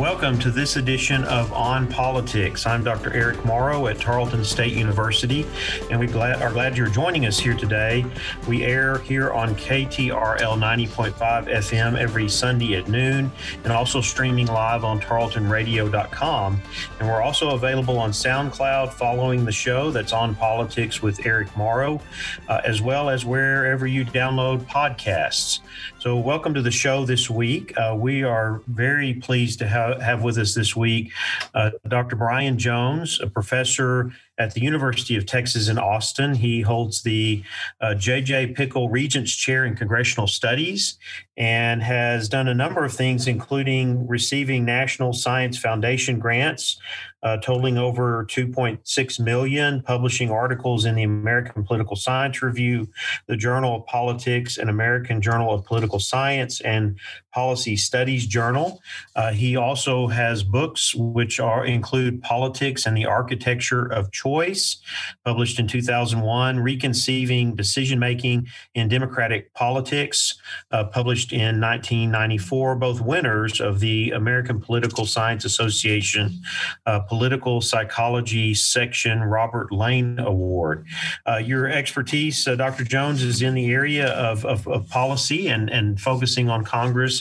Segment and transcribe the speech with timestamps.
[0.00, 2.64] Welcome to this edition of On Politics.
[2.66, 3.12] I'm Dr.
[3.12, 5.44] Eric Morrow at Tarleton State University,
[5.90, 8.06] and we are glad you're joining us here today.
[8.48, 13.30] We air here on KTRL 90.5 FM every Sunday at noon,
[13.62, 16.62] and also streaming live on tarletonradio.com.
[16.98, 22.00] And we're also available on SoundCloud following the show that's On Politics with Eric Morrow,
[22.48, 25.60] uh, as well as wherever you download podcasts.
[25.98, 27.76] So, welcome to the show this week.
[27.76, 31.12] Uh, we are very pleased to have have with us this week
[31.54, 32.16] uh, Dr.
[32.16, 36.34] Bryan Jones, a professor at the University of Texas in Austin.
[36.34, 37.42] He holds the
[37.80, 38.48] uh, J.J.
[38.48, 40.98] Pickle Regents Chair in Congressional Studies
[41.36, 46.78] and has done a number of things, including receiving National Science Foundation grants
[47.22, 52.88] uh, totaling over 2.6 million, publishing articles in the American Political Science Review,
[53.26, 56.98] the Journal of Politics, and American Journal of Political Science, and
[57.32, 58.80] Policy Studies Journal.
[59.14, 64.78] Uh, he also has books which are include Politics and the Architecture of Choice,
[65.24, 73.60] published in 2001, Reconceiving Decision Making in Democratic Politics, uh, published in 1994, both winners
[73.60, 76.40] of the American Political Science Association
[76.86, 80.86] uh, Political Psychology Section Robert Lane Award.
[81.26, 82.84] Uh, your expertise, uh, Dr.
[82.84, 87.19] Jones, is in the area of, of, of policy and, and focusing on Congress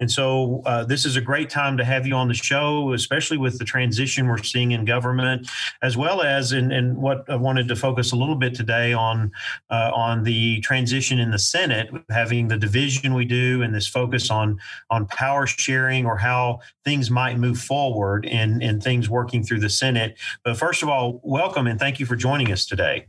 [0.00, 3.36] and so uh, this is a great time to have you on the show, especially
[3.36, 5.48] with the transition we're seeing in government,
[5.82, 9.30] as well as in, in what I wanted to focus a little bit today on
[9.70, 14.30] uh, on the transition in the Senate, having the division we do and this focus
[14.30, 14.58] on
[14.90, 19.70] on power sharing or how things might move forward and and things working through the
[19.70, 20.18] Senate.
[20.44, 23.06] But first of all, welcome and thank you for joining us today.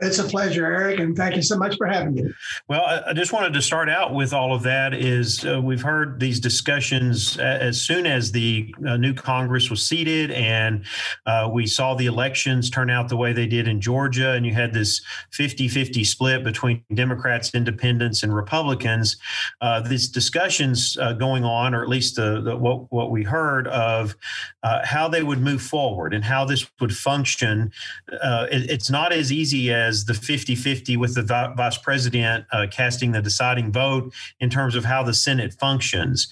[0.00, 2.24] It's a pleasure, Eric, and thank you so much for having me.
[2.68, 4.94] Well, I just wanted to start out with all of that.
[4.94, 10.32] Is uh, we've heard these discussions as soon as the uh, new Congress was seated,
[10.32, 10.84] and
[11.26, 14.52] uh, we saw the elections turn out the way they did in Georgia, and you
[14.52, 15.00] had this
[15.32, 19.16] 50-50 split between Democrats, Independents, and Republicans.
[19.60, 23.68] Uh, these discussions uh, going on, or at least the, the, what what we heard
[23.68, 24.16] of
[24.64, 27.70] uh, how they would move forward and how this would function.
[28.10, 32.66] It, it's not as easy easy as the 50 50 with the vice president uh,
[32.70, 36.28] casting the deciding vote in terms of how the Senate functions.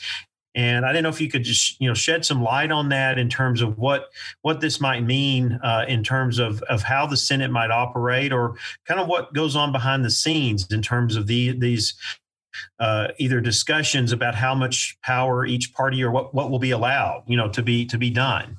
[0.55, 3.19] And I didn't know if you could just you know shed some light on that
[3.19, 4.11] in terms of what
[4.43, 8.57] what this might mean uh, in terms of of how the Senate might operate, or
[8.85, 11.95] kind of what goes on behind the scenes in terms of the these
[12.81, 17.23] uh, either discussions about how much power each party or what what will be allowed
[17.29, 18.57] you know to be to be done.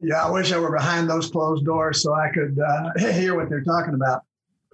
[0.00, 3.48] Yeah, I wish I were behind those closed doors so I could uh, hear what
[3.48, 4.22] they're talking about.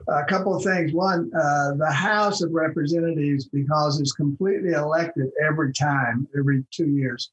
[0.08, 0.92] A couple of things.
[0.92, 7.30] One, uh, the House of Representatives, because it's completely elected every time, every two years,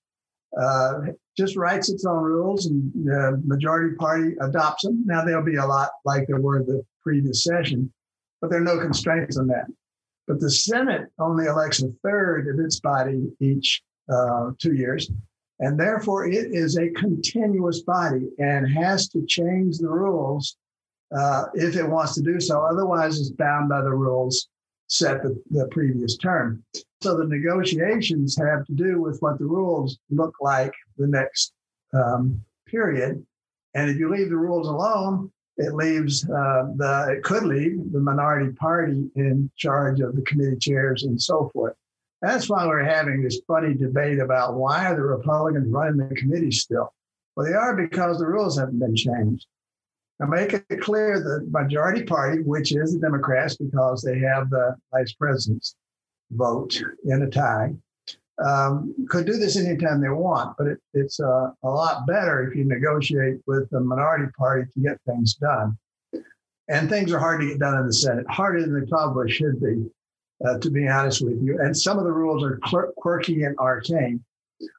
[0.57, 1.01] uh,
[1.37, 5.03] just writes its own rules and the majority party adopts them.
[5.05, 7.91] Now, they'll be a lot like there were the previous session,
[8.39, 9.65] but there are no constraints on that.
[10.27, 15.11] But the Senate only elects a third of its body each uh, two years.
[15.61, 20.57] And therefore, it is a continuous body and has to change the rules
[21.15, 22.61] uh, if it wants to do so.
[22.61, 24.49] Otherwise, it's bound by the rules
[24.87, 26.63] set the, the previous term.
[27.01, 31.53] So the negotiations have to do with what the rules look like the next
[31.93, 33.25] um, period.
[33.73, 37.99] And if you leave the rules alone, it leaves uh, the it could leave the
[37.99, 41.75] minority party in charge of the committee chairs and so forth.
[42.21, 46.51] That's why we're having this funny debate about why are the Republicans running the committee
[46.51, 46.93] still?
[47.35, 49.47] Well, they are because the rules haven't been changed.
[50.19, 54.75] Now, make it clear the majority party, which is the Democrats, because they have the
[54.91, 55.75] vice president's
[56.29, 57.73] vote in a tie,
[58.45, 60.55] um, could do this anytime they want.
[60.59, 64.79] But it, it's uh, a lot better if you negotiate with the minority party to
[64.79, 65.75] get things done.
[66.67, 69.59] And things are hard to get done in the Senate, harder than they probably should
[69.59, 69.89] be
[70.45, 71.59] uh, to be honest with you.
[71.59, 72.59] And some of the rules are
[72.97, 74.23] quirky and arcane.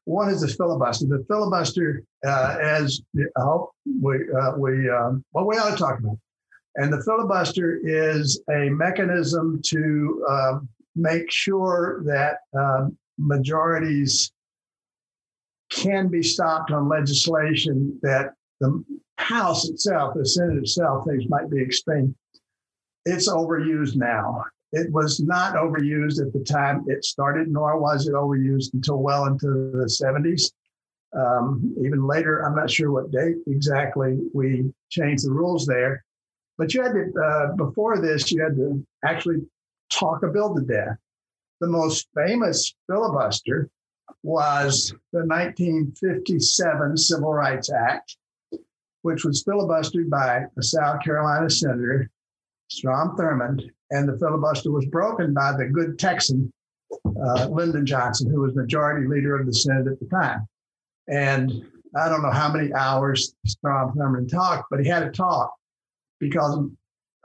[0.04, 1.06] One is the filibuster.
[1.06, 3.70] The filibuster, uh, as I hope
[4.00, 6.18] we uh, we um, we ought to talk about.
[6.76, 14.32] And the filibuster is a mechanism to um, make sure that um, majorities
[15.70, 18.84] can be stopped on legislation that the
[19.18, 22.14] House itself, the Senate itself, thinks might be extreme.
[23.04, 24.44] It's overused now.
[24.72, 29.26] It was not overused at the time it started, nor was it overused until well
[29.26, 30.50] into the 70s.
[31.14, 36.04] Um, even later, I'm not sure what date exactly we changed the rules there.
[36.56, 39.46] But you had to, uh, before this, you had to actually
[39.90, 40.96] talk a bill to death.
[41.60, 43.68] The most famous filibuster
[44.22, 48.16] was the 1957 Civil Rights Act,
[49.02, 52.10] which was filibustered by a South Carolina senator,
[52.72, 56.52] Strom Thurmond, and the filibuster was broken by the good Texan,
[57.06, 60.46] uh, Lyndon Johnson, who was majority leader of the Senate at the time.
[61.08, 61.52] And
[61.96, 65.52] I don't know how many hours Strom Thurmond talked, but he had to talk
[66.18, 66.70] because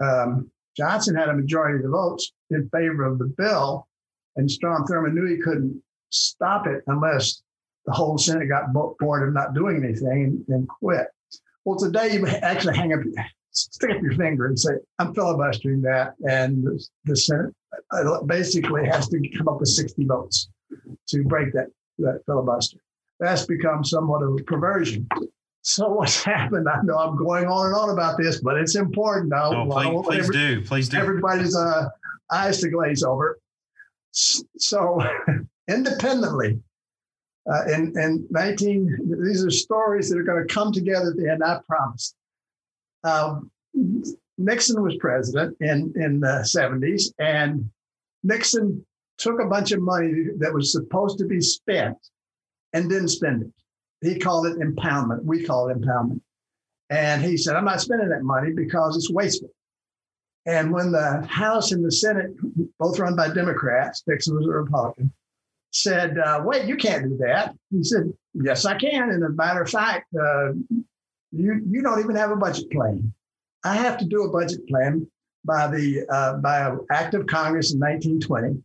[0.03, 3.87] um, Johnson had a majority of the votes in favor of the bill,
[4.35, 7.41] and Strom Thurmond knew he couldn't stop it unless
[7.85, 11.07] the whole Senate got bored of not doing anything and, and quit.
[11.63, 12.99] Well, today you actually hang up,
[13.57, 16.13] stick up your finger and say, I'm filibustering that.
[16.27, 17.53] And the, the Senate
[17.91, 20.49] uh, basically has to come up with 60 votes
[21.09, 21.67] to break that,
[21.99, 22.77] that filibuster.
[23.19, 25.07] That's become somewhat of a perversion.
[25.61, 26.67] So what's happened?
[26.69, 29.33] I know I'm going on and on about this, but it's important.
[29.35, 30.61] Oh, please, please every, do.
[30.61, 30.97] Please do.
[30.97, 31.89] Everybody's uh,
[32.31, 33.39] eyes to glaze over.
[34.11, 35.01] So
[35.67, 36.59] independently,
[37.51, 41.31] uh, in, in 19, these are stories that are going to come together at the
[41.31, 42.13] end, I promise.
[43.03, 43.51] Um,
[44.37, 47.69] Nixon was president in, in the 70s, and
[48.23, 48.85] Nixon
[49.17, 51.97] took a bunch of money that was supposed to be spent
[52.73, 53.51] and didn't spend it.
[54.01, 55.23] He called it impoundment.
[55.23, 56.21] We call it impoundment.
[56.89, 59.49] And he said, I'm not spending that money because it's wasteful.
[60.45, 62.31] And when the House and the Senate,
[62.79, 65.11] both run by Democrats, Nixon was a Republican,
[65.71, 67.53] said, uh, wait, you can't do that.
[67.69, 69.09] He said, yes, I can.
[69.09, 70.51] And as a matter of fact, uh,
[71.31, 73.13] you, you don't even have a budget plan.
[73.63, 75.07] I have to do a budget plan
[75.45, 78.61] by the uh, by an act of Congress in 1920,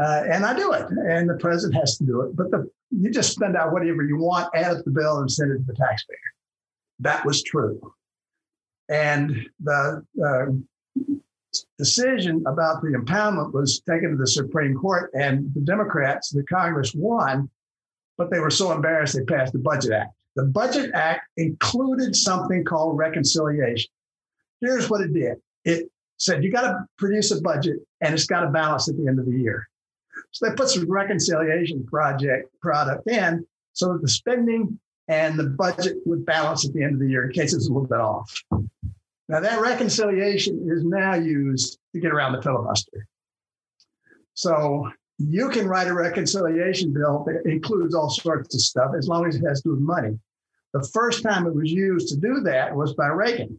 [0.00, 0.88] uh, and I do it.
[0.90, 2.36] And the president has to do it.
[2.36, 5.52] But the, you just spend out whatever you want, add up the bill, and send
[5.52, 6.16] it to the taxpayer.
[7.00, 7.92] That was true.
[8.88, 10.46] And the uh,
[11.78, 16.94] decision about the impoundment was taken to the Supreme Court, and the Democrats, the Congress
[16.94, 17.48] won,
[18.18, 20.14] but they were so embarrassed they passed the Budget Act.
[20.36, 23.90] The Budget Act included something called reconciliation.
[24.60, 28.40] Here's what it did it said you got to produce a budget and it's got
[28.40, 29.68] to balance at the end of the year.
[30.30, 35.96] So they put some reconciliation project product in so that the spending and the budget
[36.06, 38.32] would balance at the end of the year in case it's a little bit off.
[39.28, 43.06] Now, that reconciliation is now used to get around the filibuster.
[44.34, 44.90] So
[45.28, 49.36] you can write a reconciliation bill that includes all sorts of stuff as long as
[49.36, 50.18] it has to do with money.
[50.72, 53.58] The first time it was used to do that was by Reagan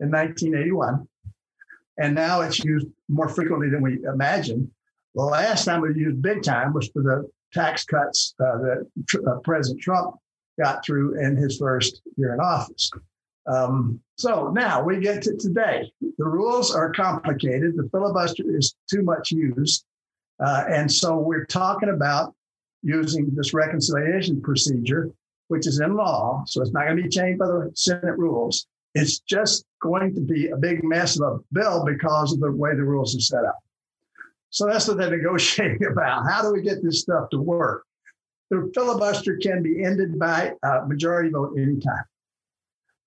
[0.00, 1.06] in 1981.
[1.98, 4.70] And now it's used more frequently than we imagine.
[5.14, 8.86] The last time it was used big time was for the tax cuts uh, that
[9.26, 10.16] uh, President Trump
[10.58, 12.90] got through in his first year in office.
[13.46, 15.90] Um, so now we get to today.
[16.00, 17.76] The rules are complicated.
[17.76, 19.84] The filibuster is too much used.
[20.44, 22.34] Uh, and so we're talking about
[22.82, 25.10] using this reconciliation procedure,
[25.48, 26.42] which is in law.
[26.46, 28.66] So it's not going to be changed by the Senate rules.
[28.94, 32.74] It's just going to be a big mess of a bill because of the way
[32.74, 33.58] the rules are set up.
[34.50, 36.28] So that's what they're negotiating about.
[36.28, 37.84] How do we get this stuff to work?
[38.50, 42.04] The filibuster can be ended by a majority vote anytime.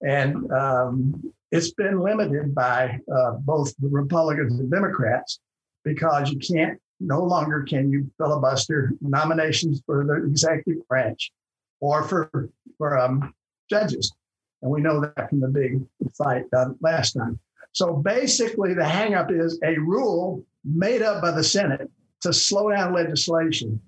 [0.02, 5.40] And um, it's been limited by uh, both the Republicans and Democrats
[5.84, 11.32] because you can't, no longer can you filibuster nominations for the executive branch
[11.80, 13.34] or for, for um,
[13.70, 14.14] judges.
[14.62, 15.82] And we know that from the big
[16.18, 17.40] fight uh, last time.
[17.74, 21.90] So basically, the hangup is a rule made up by the Senate
[22.22, 23.82] to slow down legislation.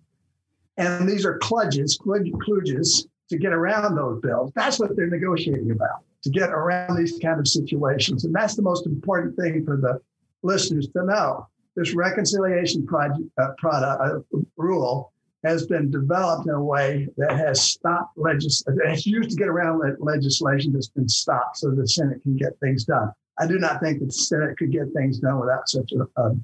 [0.77, 4.51] And these are kludges, kludges to get around those bills.
[4.55, 8.25] That's what they're negotiating about, to get around these kind of situations.
[8.25, 10.01] And that's the most important thing for the
[10.43, 11.47] listeners to know.
[11.75, 15.11] This reconciliation project, uh, product, uh, rule
[15.43, 19.81] has been developed in a way that has stopped legislation, it's used to get around
[19.99, 23.11] legislation that's been stopped so the Senate can get things done.
[23.37, 26.35] I do not think that the Senate could get things done without such a, a,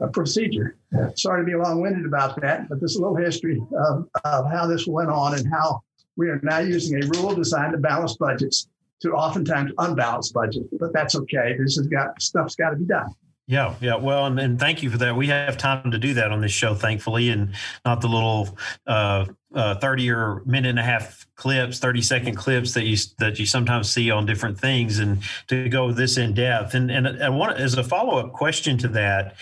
[0.00, 0.76] a procedure.
[1.14, 4.86] Sorry to be long winded about that, but this little history of, of how this
[4.86, 5.82] went on and how
[6.16, 8.68] we are now using a rule designed to balance budgets
[9.02, 10.68] to oftentimes unbalanced budgets.
[10.78, 11.56] But that's okay.
[11.58, 13.14] This has got stuff's got to be done.
[13.50, 13.96] Yeah, yeah.
[13.96, 15.16] Well, and, and, thank you for that.
[15.16, 17.52] We have time to do that on this show, thankfully, and
[17.84, 22.74] not the little uh, uh, thirty or minute and a half clips, thirty second clips
[22.74, 26.74] that you that you sometimes see on different things, and to go this in depth.
[26.74, 29.34] And and I want as a follow up question to that,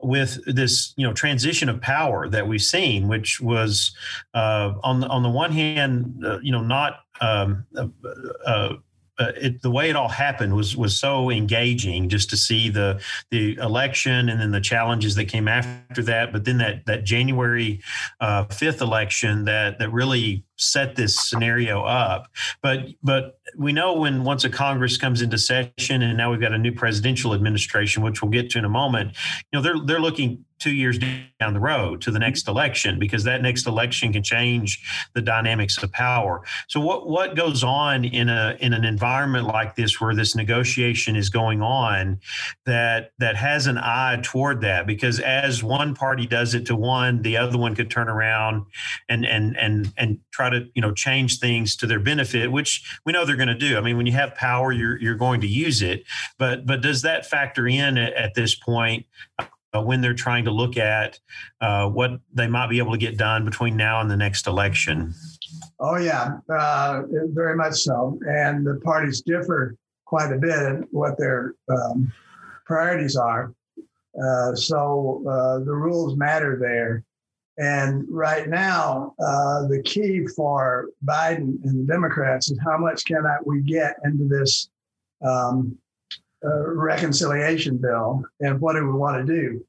[0.00, 3.90] with this you know transition of power that we've seen, which was
[4.32, 7.66] uh, on the, on the one hand, uh, you know, not um,
[8.46, 8.74] uh,
[9.18, 13.54] it, the way it all happened was was so engaging just to see the the
[13.56, 16.32] election and then the challenges that came after that.
[16.32, 17.80] But then that that January
[18.20, 22.28] uh, fifth election that that really set this scenario up.
[22.62, 26.52] But but we know when once a Congress comes into session and now we've got
[26.52, 29.16] a new presidential administration, which we'll get to in a moment,
[29.52, 30.98] you know, they're they're looking two years
[31.40, 32.52] down the road to the next mm-hmm.
[32.52, 34.82] election because that next election can change
[35.14, 36.42] the dynamics of power.
[36.68, 41.16] So what what goes on in a in an environment like this where this negotiation
[41.16, 42.20] is going on
[42.64, 47.22] that that has an eye toward that because as one party does it to one,
[47.22, 48.64] the other one could turn around
[49.08, 53.12] and and and and try to you know change things to their benefit, which we
[53.12, 53.76] know they're going to do.
[53.76, 56.04] I mean, when you have power, you're you're going to use it,
[56.38, 59.06] but but does that factor in at, at this point?
[59.76, 61.18] Uh, when they're trying to look at
[61.60, 65.12] uh, what they might be able to get done between now and the next election?
[65.80, 68.18] Oh, yeah, uh, very much so.
[68.26, 72.12] And the parties differ quite a bit in what their um,
[72.64, 73.52] priorities are.
[74.22, 77.04] Uh, so uh, the rules matter there.
[77.58, 83.24] And right now, uh, the key for Biden and the Democrats is how much can
[83.44, 84.68] we get into this
[85.26, 85.76] um,
[86.44, 89.64] uh, reconciliation bill and what do we want to do.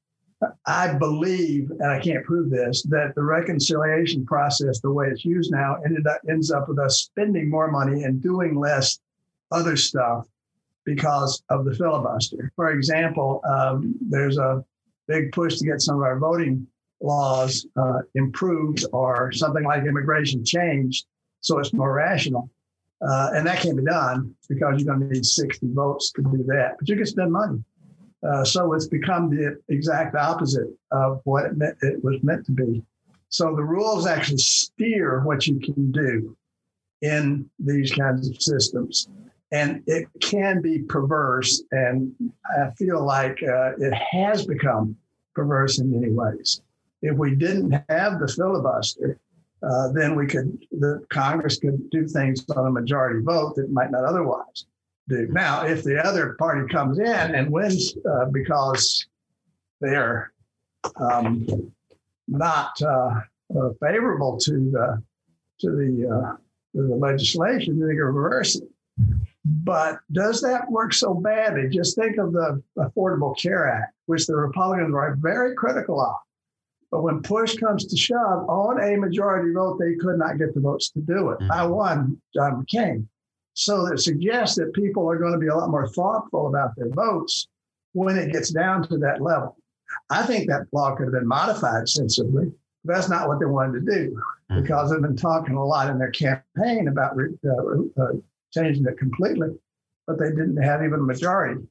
[0.68, 5.52] I believe, and I can't prove this, that the reconciliation process, the way it's used
[5.52, 9.00] now, ended up, ends up with us spending more money and doing less
[9.52, 10.28] other stuff
[10.86, 12.52] because of the filibuster.
[12.56, 14.64] For example, um, there's a
[15.08, 16.68] big push to get some of our voting
[17.02, 21.08] laws uh, improved or something like immigration changed
[21.42, 22.50] so it's more rational.
[23.02, 26.44] Uh, and that can't be done because you're going to need 60 votes to do
[26.48, 26.76] that.
[26.80, 27.64] But you can spend money.
[28.28, 32.52] Uh, so it's become the exact opposite of what it, meant, it was meant to
[32.52, 32.84] be.
[33.30, 36.36] So the rules actually steer what you can do
[37.02, 39.08] in these kinds of systems.
[39.52, 41.62] And it can be perverse.
[41.72, 42.14] And
[42.58, 44.98] I feel like uh, it has become
[45.36, 46.62] perverse in many ways.
[47.02, 49.20] If we didn't have the filibuster,
[49.64, 53.92] uh, then we could, the Congress could do things on a majority vote that might
[53.92, 54.66] not otherwise
[55.08, 55.28] do.
[55.32, 59.08] Now, if the other party comes in and wins uh, because
[59.82, 60.32] they're
[60.96, 61.48] um,
[62.28, 63.22] not uh,
[63.58, 65.04] uh, favorable to the
[65.60, 66.38] to the, uh,
[66.76, 68.70] to the legislation, they can reverse it.
[69.44, 71.70] But does that work so badly?
[71.70, 76.16] Just think of the Affordable Care Act, which the Republicans were very critical of.
[76.92, 80.62] But when push comes to shove, on a majority vote, they could not get the
[80.62, 81.40] votes to do it.
[81.40, 81.52] Mm-hmm.
[81.52, 83.06] I won John McCain.
[83.54, 86.90] So that suggests that people are going to be a lot more thoughtful about their
[86.90, 87.48] votes
[87.94, 89.58] when it gets down to that level.
[90.10, 92.52] I think that law could have been modified sensibly.
[92.86, 94.12] But that's not what they wanted to do
[94.52, 94.62] mm-hmm.
[94.62, 98.14] because they've been talking a lot in their campaign about uh, uh,
[98.54, 99.50] changing it completely,
[100.06, 101.62] but they didn't have even a majority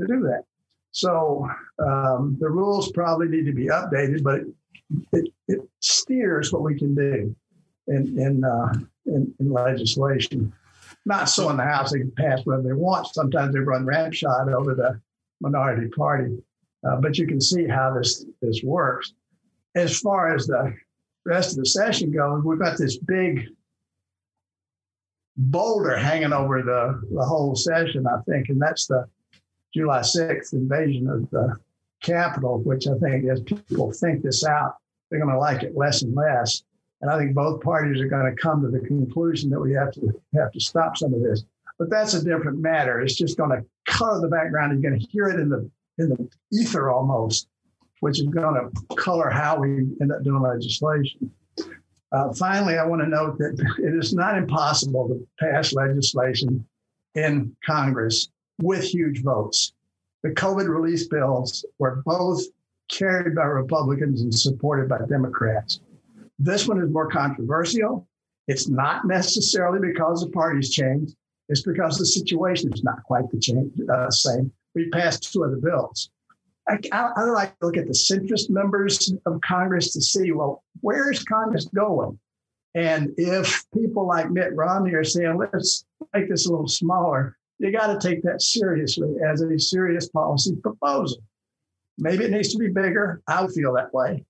[0.00, 0.44] to do that.
[0.92, 4.46] So um, the rules probably need to be updated, but it,
[5.12, 7.34] it it steers what we can do
[7.88, 8.72] in in, uh,
[9.06, 10.52] in, in legislation.
[11.04, 13.08] Not so in the House; they can pass whatever they want.
[13.08, 15.00] Sometimes they run ramshot over the
[15.40, 16.36] minority party,
[16.86, 19.12] uh, but you can see how this this works.
[19.74, 20.74] As far as the
[21.24, 23.48] rest of the session goes, we've got this big
[25.36, 29.04] boulder hanging over the, the whole session, I think, and that's the
[29.74, 31.56] July 6th invasion of the
[32.06, 34.76] Capitol, which I think as people think this out,
[35.10, 36.62] they're going to like it less and less.
[37.00, 39.92] And I think both parties are going to come to the conclusion that we have
[39.92, 41.44] to have to stop some of this.
[41.78, 43.00] But that's a different matter.
[43.00, 44.72] It's just going to color the background.
[44.72, 47.48] You're going to hear it in the in the ether almost,
[48.00, 49.68] which is going to color how we
[50.00, 51.30] end up doing legislation.
[52.12, 56.64] Uh, finally, I want to note that it is not impossible to pass legislation
[57.14, 58.28] in Congress
[58.62, 59.72] with huge votes.
[60.22, 62.42] The COVID release bills were both
[62.88, 65.80] carried by Republicans and supported by Democrats.
[66.38, 68.06] This one is more controversial.
[68.48, 71.14] It's not necessarily because the parties changed.
[71.48, 74.52] It's because the situation is not quite the change, uh, same.
[74.74, 76.10] We passed two other bills.
[76.68, 80.64] I, I, I like to look at the centrist members of Congress to see, well,
[80.80, 82.18] where is Congress going?
[82.74, 87.72] And if people like Mitt Romney are saying, let's make this a little smaller, you
[87.72, 91.22] got to take that seriously as a serious policy proposal.
[91.98, 93.22] Maybe it needs to be bigger.
[93.26, 94.24] I feel that way.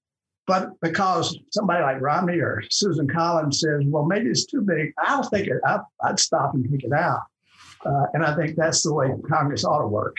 [0.47, 5.25] But because somebody like Romney or Susan Collins says, well, maybe it's too big, I'll
[5.25, 7.23] think it, I, would stop and think it out.
[7.85, 10.17] Uh, and I think that's the way Congress ought to work.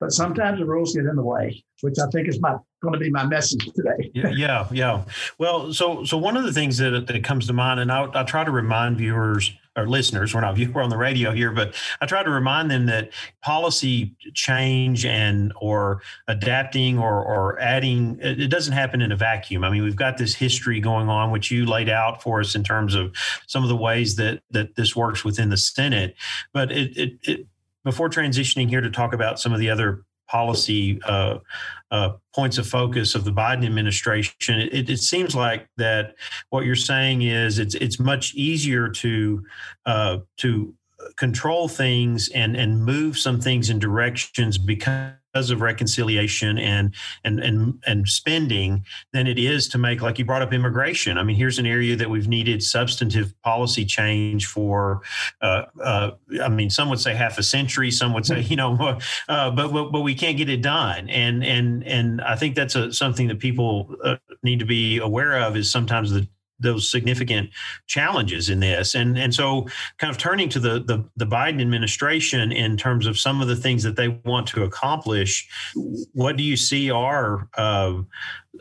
[0.00, 2.98] But sometimes the rules get in the way, which I think is my going to
[2.98, 4.10] be my message today.
[4.34, 5.04] yeah, yeah.
[5.38, 8.24] Well, so so one of the things that that comes to mind, and I, I
[8.24, 12.06] try to remind viewers our listeners, we're not we're on the radio here, but I
[12.06, 13.10] try to remind them that
[13.42, 19.64] policy change and or adapting or or adding it doesn't happen in a vacuum.
[19.64, 22.64] I mean, we've got this history going on, which you laid out for us in
[22.64, 23.14] terms of
[23.46, 26.14] some of the ways that that this works within the Senate.
[26.52, 27.46] But it, it, it
[27.84, 31.38] before transitioning here to talk about some of the other policy uh,
[31.90, 36.16] uh, points of focus of the Biden administration, it, it, seems like that
[36.50, 39.44] what you're saying is it's it's much easier to
[39.86, 40.74] uh, to
[41.16, 47.82] control things and and move some things in directions because of reconciliation and and and
[47.86, 51.18] and spending than it is to make like you brought up immigration.
[51.18, 55.02] I mean, here's an area that we've needed substantive policy change for.
[55.40, 56.10] Uh, uh,
[56.42, 58.76] I mean, some would say half a century, some would say you know,
[59.28, 61.08] uh, but, but but we can't get it done.
[61.08, 65.40] And and and I think that's a, something that people uh, need to be aware
[65.40, 67.50] of is sometimes the those significant
[67.86, 68.94] challenges in this.
[68.94, 69.66] And and so
[69.98, 73.56] kind of turning to the, the the Biden administration in terms of some of the
[73.56, 75.48] things that they want to accomplish
[76.12, 77.94] what do you see are uh,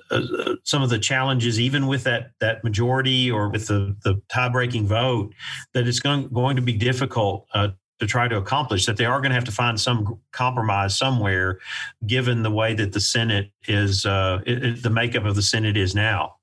[0.09, 4.50] uh, some of the challenges even with that that majority or with the the tie
[4.50, 5.33] breaking vote
[5.73, 7.69] that it's going going to be difficult uh,
[8.00, 11.59] to try to accomplish that they are going to have to find some compromise somewhere
[12.05, 15.93] given the way that the senate is uh, it, the makeup of the senate is
[15.95, 16.35] now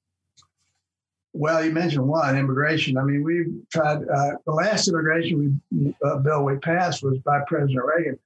[1.32, 2.98] well, you mentioned one immigration.
[2.98, 7.40] I mean, we've tried uh, the last immigration we, uh, bill we passed was by
[7.46, 8.18] President Reagan,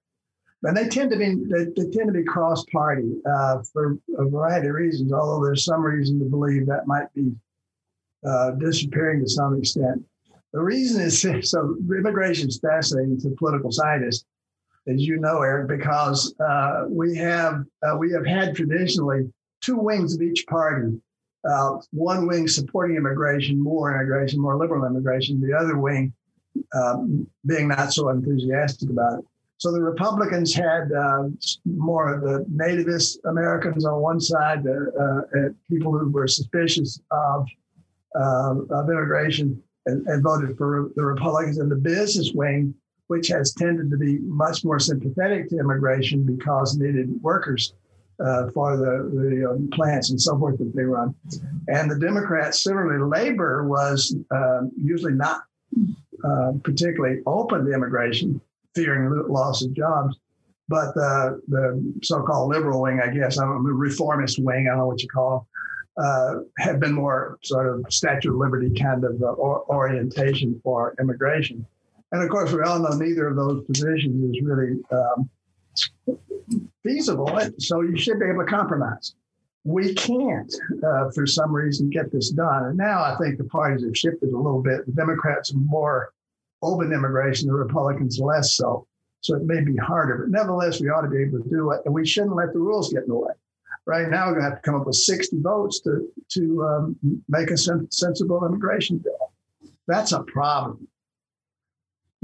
[0.62, 4.24] and they tend to be they, they tend to be cross party uh, for a
[4.28, 5.12] variety of reasons.
[5.12, 7.32] Although there's some reason to believe that might be
[8.26, 10.02] uh, disappearing to some extent.
[10.54, 11.20] The reason is
[11.50, 14.24] so immigration is fascinating to political scientists,
[14.88, 19.30] as you know, Eric, because uh, we have uh, we have had traditionally
[19.60, 21.00] two wings of each party
[21.48, 26.12] uh, one wing supporting immigration, more immigration, more liberal immigration, the other wing
[26.74, 29.24] um, being not so enthusiastic about it.
[29.58, 31.28] So the Republicans had uh,
[31.64, 35.20] more of the nativist Americans on one side, uh,
[35.70, 37.46] people who were suspicious of,
[38.18, 42.74] uh, of immigration and, and, voted for the Republicans, and the business wing,
[43.06, 47.74] which has tended to be much more sympathetic to immigration because needed workers
[48.20, 51.14] uh, for the, the um, plants and so forth that they run.
[51.68, 55.42] And the Democrats, similarly, labor was uh, usually not
[56.24, 58.40] uh, particularly open to immigration,
[58.74, 60.16] fearing loss of jobs.
[60.68, 64.78] But the, the so-called liberal wing, I guess, I don't know, reformist wing, I don't
[64.78, 65.46] know what you call
[65.96, 70.94] uh, have been more sort of Statue of Liberty kind of uh, or, orientation for
[71.00, 71.64] immigration.
[72.12, 75.28] And of course, we all know neither of those positions is really um,
[76.84, 77.38] feasible.
[77.58, 79.14] So you should be able to compromise.
[79.64, 80.54] We can't,
[80.86, 82.66] uh, for some reason, get this done.
[82.66, 84.84] And now I think the parties have shifted a little bit.
[84.84, 86.12] The Democrats are more
[86.62, 88.86] open immigration, the Republicans less so.
[89.20, 91.80] So it may be harder, but nevertheless, we ought to be able to do it,
[91.86, 93.32] and we shouldn't let the rules get in the way.
[93.86, 97.22] Right now, we're going to have to come up with 60 votes to to um,
[97.28, 99.32] make a sen- sensible immigration bill.
[99.86, 100.86] That's a problem.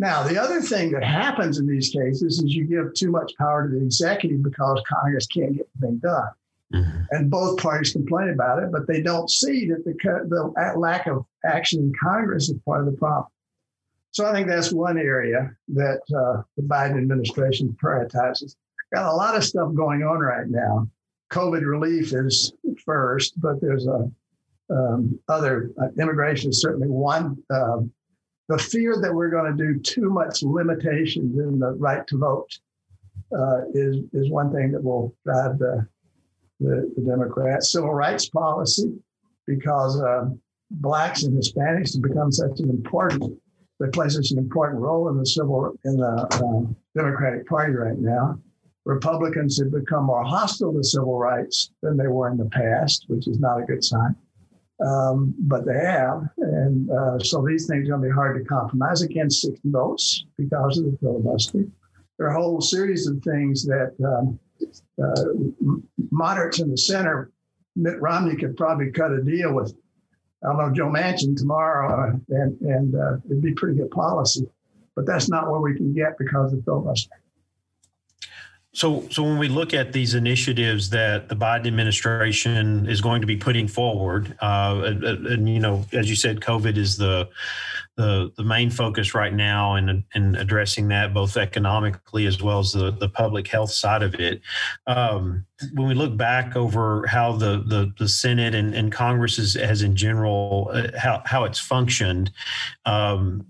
[0.00, 3.68] Now, the other thing that happens in these cases is you give too much power
[3.68, 6.30] to the executive because Congress can't get the thing done.
[6.72, 7.02] Mm-hmm.
[7.10, 9.94] And both parties complain about it, but they don't see that the,
[10.26, 13.26] the lack of action in Congress is part of the problem.
[14.12, 18.56] So I think that's one area that uh, the Biden administration prioritizes.
[18.94, 20.88] Got a lot of stuff going on right now.
[21.30, 22.54] COVID relief is
[22.86, 24.10] first, but there's a
[24.70, 27.36] um, other uh, immigration is certainly one.
[27.50, 27.80] Uh,
[28.50, 32.50] the fear that we're going to do too much limitations in the right to vote
[33.32, 35.86] uh, is is one thing that will drive the
[36.58, 37.70] the, the Democrats.
[37.70, 38.92] Civil rights policy,
[39.46, 40.28] because uh,
[40.72, 43.38] blacks and Hispanics have become such an important
[43.78, 47.98] they play such an important role in the civil in the uh, Democratic Party right
[47.98, 48.36] now.
[48.84, 53.28] Republicans have become more hostile to civil rights than they were in the past, which
[53.28, 54.16] is not a good sign
[54.84, 56.28] um, but they have.
[56.38, 60.24] And uh, so these things are going to be hard to compromise against 60 votes
[60.36, 61.64] because of the filibuster.
[62.18, 64.38] There are a whole series of things that um,
[65.02, 65.24] uh,
[66.10, 67.30] moderates in the center,
[67.76, 69.74] Mitt Romney could probably cut a deal with,
[70.44, 74.46] I don't know, Joe Manchin tomorrow, uh, and, and uh, it'd be pretty good policy.
[74.96, 77.19] But that's not what we can get because of the filibuster.
[78.72, 83.26] So, so when we look at these initiatives that the Biden administration is going to
[83.26, 87.28] be putting forward, uh, and, and, you know, as you said, COVID is the
[88.00, 92.72] the, the main focus right now in, in addressing that both economically as well as
[92.72, 94.40] the, the public health side of it.
[94.87, 99.52] Um, when we look back over how the, the, the Senate and, and Congress is,
[99.54, 102.30] has in general, uh, how, how it's functioned,
[102.87, 103.44] um,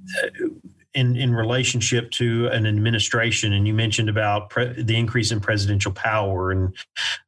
[0.94, 5.92] in in relationship to an administration, and you mentioned about pre- the increase in presidential
[5.92, 6.74] power, and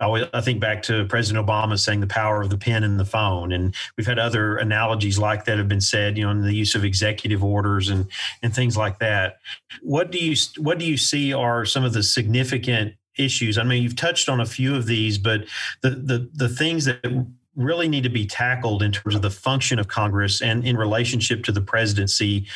[0.01, 3.53] I, think back to President Obama saying the power of the pen and the phone,
[3.53, 6.75] and we've had other analogies like that have been said, you know, in the use
[6.75, 8.07] of executive orders and
[8.42, 9.38] and things like that.
[9.83, 13.59] What do you what do you see are some of the significant issues?
[13.59, 15.44] I mean, you've touched on a few of these, but
[15.83, 17.01] the the the things that
[17.56, 21.44] really need to be tackled in terms of the function of Congress and in relationship
[21.44, 22.46] to the presidency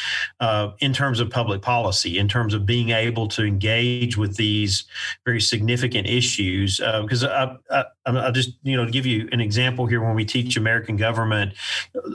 [0.40, 4.85] uh, in terms of public policy, in terms of being able to engage with these
[5.24, 6.78] very significant issues.
[6.78, 10.14] Because uh, I, I, I, just, you know, to give you an example here, when
[10.14, 11.52] we teach American government,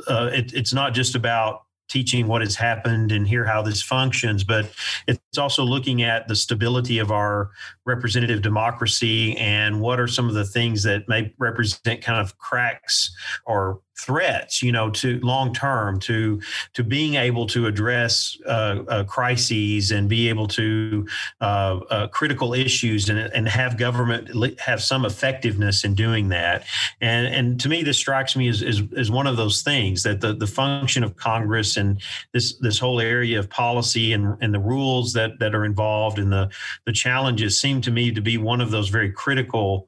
[0.08, 4.46] uh, it, it's not just about teaching what has happened and hear how this functions,
[4.46, 4.72] but
[5.08, 7.52] it's also looking at the stability of our
[7.86, 13.12] representative democracy and what are some of the things that may represent kind of cracks
[13.46, 16.42] or threats you know to long term to
[16.74, 21.08] to being able to address uh, uh, crises and be able to
[21.40, 26.64] uh, uh critical issues and, and have government have some effectiveness in doing that.
[27.00, 30.20] And and to me this strikes me as, as, as one of those things that
[30.20, 32.02] the, the function of Congress and
[32.34, 36.32] this this whole area of policy and, and the rules that that are involved and
[36.32, 36.50] the
[36.86, 39.88] the challenges seem to me to be one of those very critical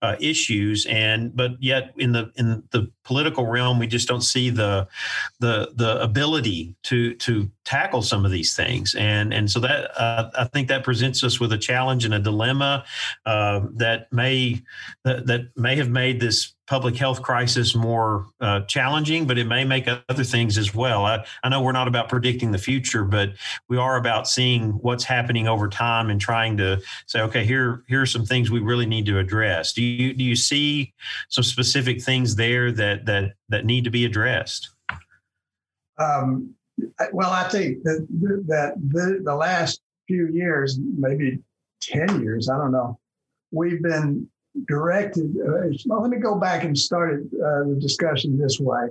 [0.00, 0.86] uh, issues.
[0.86, 4.88] And but yet in the in the political realm we just don't see the
[5.40, 8.94] the the ability to to tackle some of these things.
[8.94, 12.18] And and so that uh, i think that presents us with a challenge and a
[12.18, 12.84] dilemma
[13.26, 14.62] uh, that may
[15.04, 19.62] that, that may have made this public health crisis more uh, challenging, but it may
[19.62, 21.04] make other things as well.
[21.04, 23.34] I, I know we're not about predicting the future, but
[23.68, 28.00] we are about seeing what's happening over time and trying to say, okay, here here
[28.00, 29.74] are some things we really need to address.
[29.74, 30.94] Do you do you see
[31.28, 34.70] some specific things there that that that need to be addressed?
[35.98, 36.54] Um,
[37.12, 38.06] well, I think that
[38.46, 41.38] that the, the last few years, maybe
[41.82, 42.98] ten years, I don't know,
[43.50, 44.26] we've been
[44.66, 45.34] directed.
[45.36, 48.88] Uh, well, let me go back and start uh, the discussion this way.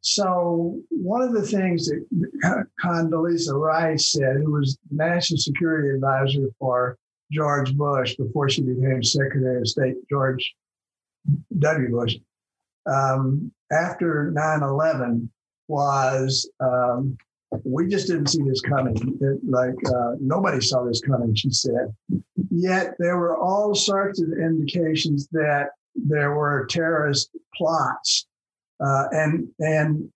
[0.00, 6.96] So, one of the things that Condoleezza Rice said, who was National Security Advisor for
[7.32, 10.54] George Bush before she became Secretary of State, George
[11.58, 11.90] W.
[11.90, 12.16] Bush,
[12.86, 15.30] um, after 9 11,
[15.68, 17.16] was um,
[17.64, 18.96] we just didn't see this coming.
[19.20, 21.94] It, like uh, nobody saw this coming, she said.
[22.58, 28.26] Yet there were all sorts of indications that there were terrorist plots,
[28.80, 30.10] uh, and and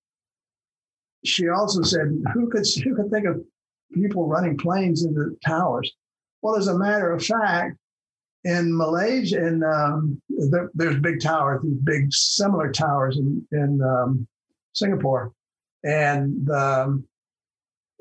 [1.23, 3.45] she also said, who could who could think of
[3.93, 5.93] people running planes into towers?
[6.41, 7.77] Well, as a matter of fact,
[8.45, 14.27] in Malaysia, and um, there, there's big towers, these big similar towers in in um,
[14.73, 15.33] Singapore,
[15.85, 17.05] and um,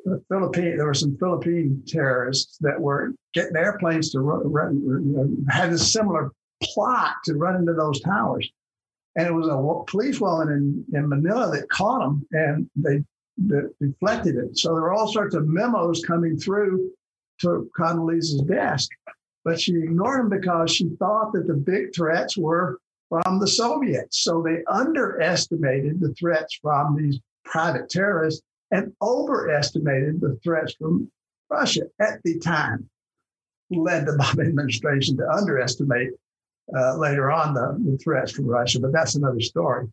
[0.06, 5.52] the Philippine, there were some Philippine terrorists that were getting airplanes to run, run uh,
[5.52, 6.32] had a similar
[6.64, 8.50] plot to run into those towers.
[9.16, 13.04] And it was a police woman in, in Manila that caught them and they,
[13.38, 14.58] they deflected it.
[14.58, 16.92] So there were all sorts of memos coming through
[17.42, 18.90] to Condoleezza's desk,
[19.44, 24.24] but she ignored them because she thought that the big threats were from the Soviets.
[24.24, 31.12] So they underestimated the threats from these private terrorists and overestimated the threats from
[31.50, 32.90] Russia at the time,
[33.72, 36.10] led the Obama administration to underestimate
[36.78, 39.88] uh, later on the, the threats from Russia, but that's another story.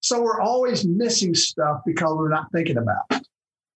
[0.00, 3.26] So we're always missing stuff because we're not thinking about it.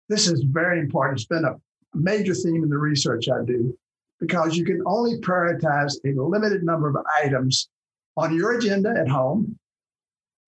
[0.08, 1.18] This is very important.
[1.18, 1.56] It's been a
[1.94, 3.76] major theme in the research I do
[4.20, 7.68] because you can only prioritize a limited number of items
[8.16, 9.58] on your agenda at home,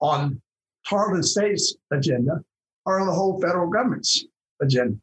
[0.01, 0.41] on
[0.89, 2.45] Tarleton State's agenda,
[2.87, 4.25] are on the whole federal government's
[4.63, 4.97] agenda.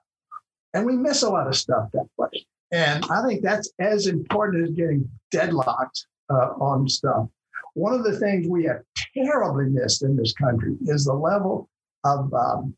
[0.73, 2.45] And we miss a lot of stuff that way.
[2.71, 7.27] And I think that's as important as getting deadlocked uh, on stuff.
[7.75, 8.81] One of the things we have
[9.15, 11.69] terribly missed in this country is the level
[12.03, 12.75] of um,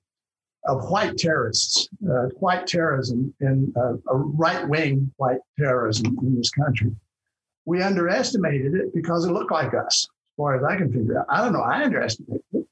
[0.68, 6.92] of white terrorists, uh, white terrorism, and uh, right wing white terrorism in this country.
[7.66, 11.28] We underestimated it because it looked like us, as far as I can figure out.
[11.30, 11.62] I don't know.
[11.62, 12.68] I underestimated it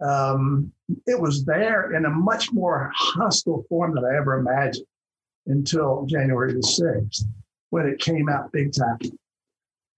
[0.00, 0.72] um,
[1.06, 4.86] it was there in a much more hostile form than I ever imagined
[5.46, 7.24] until January the 6th.
[7.70, 8.98] when it came out big time,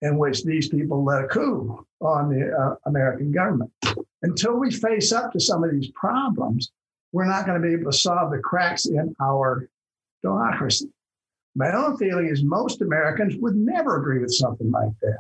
[0.03, 3.71] in which these people led a coup on the uh, American government.
[4.23, 6.73] Until we face up to some of these problems,
[7.13, 9.69] we're not going to be able to solve the cracks in our
[10.23, 10.91] democracy.
[11.55, 15.19] My own feeling is most Americans would never agree with something like that.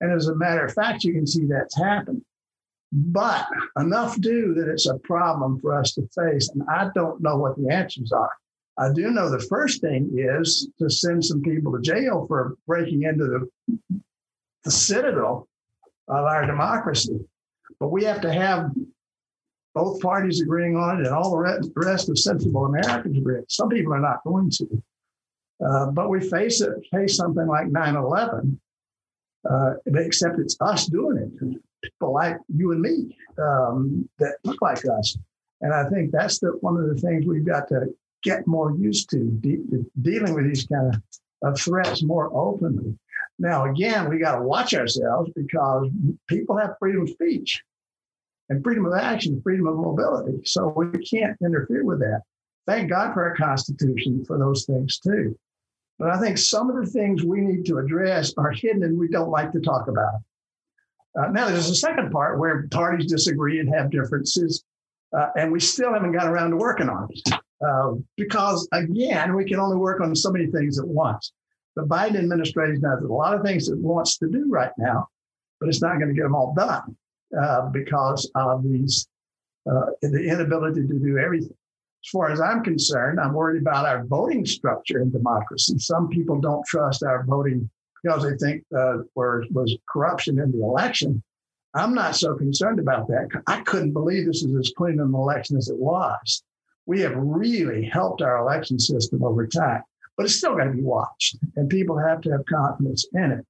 [0.00, 2.22] And as a matter of fact, you can see that's happened.
[2.92, 3.46] But
[3.78, 6.50] enough do that it's a problem for us to face.
[6.50, 8.30] And I don't know what the answers are.
[8.78, 13.04] I do know the first thing is to send some people to jail for breaking
[13.04, 13.90] into the,
[14.64, 15.48] the citadel
[16.08, 17.18] of our democracy.
[17.80, 18.70] But we have to have
[19.74, 23.40] both parties agreeing on it and all the rest of sensible Americans agree.
[23.48, 24.82] Some people are not going to.
[25.64, 28.60] Uh, but we face it, face something like 9 11,
[29.48, 31.58] uh, except it's us doing it.
[31.82, 35.16] People like you and me um, that look like us.
[35.60, 37.86] And I think that's the, one of the things we've got to
[38.22, 41.02] get more used to, de- dealing with these kind of,
[41.42, 42.96] of threats more openly.
[43.38, 45.88] Now, again, we got to watch ourselves because
[46.28, 47.62] people have freedom of speech
[48.48, 50.40] and freedom of action, freedom of mobility.
[50.44, 52.22] So we can't interfere with that.
[52.66, 55.36] Thank God for our Constitution for those things too.
[55.98, 59.08] But I think some of the things we need to address are hidden and we
[59.08, 60.14] don't like to talk about.
[61.18, 64.64] Uh, now, there's a second part where parties disagree and have differences,
[65.16, 67.34] uh, and we still haven't got around to working on it.
[67.66, 71.32] Uh, because, again, we can only work on so many things at once.
[71.76, 75.08] The Biden administration has a lot of things it wants to do right now,
[75.60, 76.96] but it's not going to get them all done
[77.40, 79.06] uh, because of these
[79.70, 81.54] uh, the inability to do everything.
[82.04, 85.78] As far as I'm concerned, I'm worried about our voting structure in democracy.
[85.78, 87.70] Some people don't trust our voting
[88.02, 91.22] because they think uh, was corruption in the election.
[91.74, 93.28] I'm not so concerned about that.
[93.46, 96.42] I couldn't believe this is as clean an election as it was.
[96.84, 99.82] We have really helped our election system over time,
[100.16, 103.46] but it's still got to be watched, and people have to have confidence in it.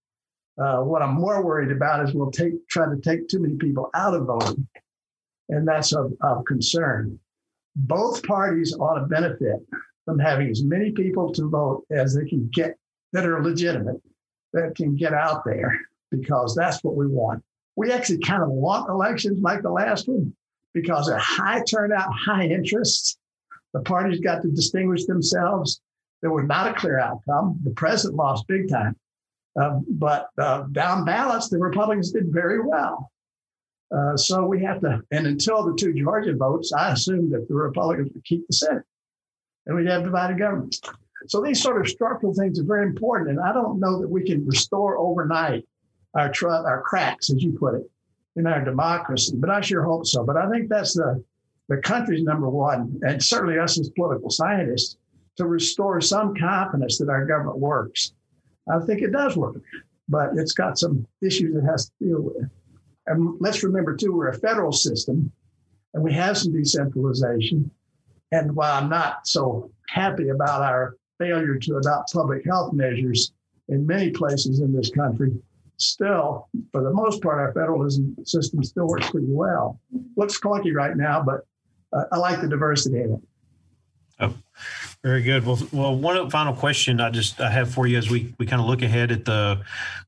[0.61, 3.91] Uh, what I'm more worried about is we'll take try to take too many people
[3.95, 4.69] out of voting,
[5.49, 7.19] and that's of, of concern
[7.77, 9.61] both parties ought to benefit
[10.05, 12.77] from having as many people to vote as they can get
[13.12, 14.01] that are legitimate,
[14.53, 17.43] that can get out there, because that's what we want.
[17.77, 20.35] We actually kind of want elections like the last one
[20.75, 23.19] because of high turnout, high interest.
[23.73, 25.81] The parties got to distinguish themselves.
[26.21, 27.59] There was not a clear outcome.
[27.65, 28.97] The president lost big time.
[29.61, 33.11] Uh, but uh, down balance, the Republicans did very well.
[33.95, 37.55] Uh, so we have to, and until the two Georgia votes, I assumed that the
[37.55, 38.85] Republicans would keep the Senate
[39.67, 40.77] and we'd have divided government.
[41.28, 43.30] So these sort of structural things are very important.
[43.30, 45.66] And I don't know that we can restore overnight
[46.14, 47.90] our trust, our cracks, as you put it,
[48.37, 50.24] in our democracy, but I sure hope so.
[50.24, 51.22] But I think that's the,
[51.68, 54.96] the country's number one, and certainly us as political scientists,
[55.37, 58.12] to restore some confidence that our government works.
[58.70, 59.56] I think it does work,
[60.08, 62.50] but it's got some issues it has to deal with.
[63.06, 65.32] And let's remember, too, we're a federal system
[65.94, 67.70] and we have some decentralization.
[68.30, 73.32] And while I'm not so happy about our failure to adopt public health measures
[73.68, 75.32] in many places in this country,
[75.76, 79.80] still, for the most part, our federalism system still works pretty well.
[80.16, 81.46] Looks clunky right now, but
[81.92, 83.20] uh, I like the diversity in it.
[84.20, 84.35] Oh,
[85.02, 85.44] very good.
[85.44, 88.61] Well, well, one final question I just I have for you as we we kind
[88.61, 89.62] of look ahead at the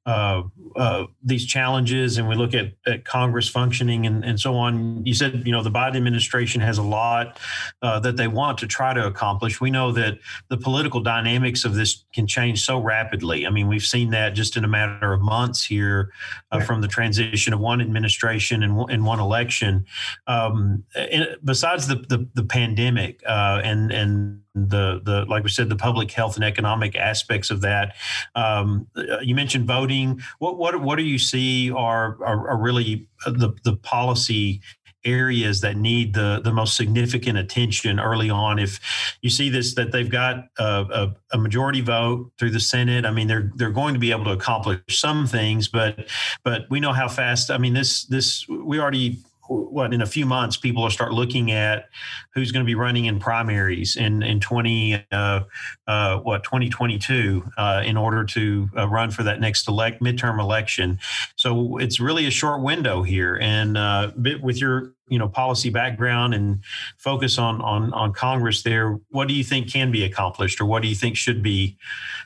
[0.06, 0.42] uh,
[0.76, 5.04] uh, these challenges and we look at, at Congress functioning and, and so on.
[5.06, 7.38] You said you know the Biden administration has a lot
[7.80, 9.60] uh, that they want to try to accomplish.
[9.60, 13.46] We know that the political dynamics of this can change so rapidly.
[13.46, 16.12] I mean, we've seen that just in a matter of months here
[16.50, 19.86] uh, from the transition of one administration and, and one election.
[20.26, 25.68] Um, and besides the the, the pandemic uh, and and the the like we said
[25.68, 27.96] the public health and economic aspects of that.
[28.34, 28.86] Um,
[29.22, 29.93] you mentioned voting.
[30.38, 34.60] What what what do you see are are, are really the the policy
[35.04, 38.58] areas that need the the most significant attention early on.
[38.58, 38.80] If
[39.22, 43.10] you see this, that they've got a, a, a, majority vote through the Senate, I
[43.10, 46.08] mean, they're they're going to be able to accomplish some things, but
[46.42, 47.50] but we know how fast.
[47.50, 49.18] I mean, this this we already
[49.54, 51.88] what in a few months people will start looking at
[52.34, 55.40] who's going to be running in primaries in in 20 uh,
[55.86, 60.98] uh, what 2022 uh, in order to uh, run for that next elect midterm election.
[61.36, 64.12] So it's really a short window here and uh,
[64.42, 66.62] with your you know policy background and
[66.96, 70.82] focus on on on congress there what do you think can be accomplished or what
[70.82, 71.76] do you think should be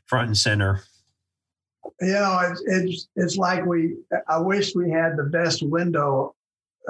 [0.06, 0.82] front and center?
[2.00, 3.96] You know it's, it's it's like we
[4.28, 6.36] i wish we had the best window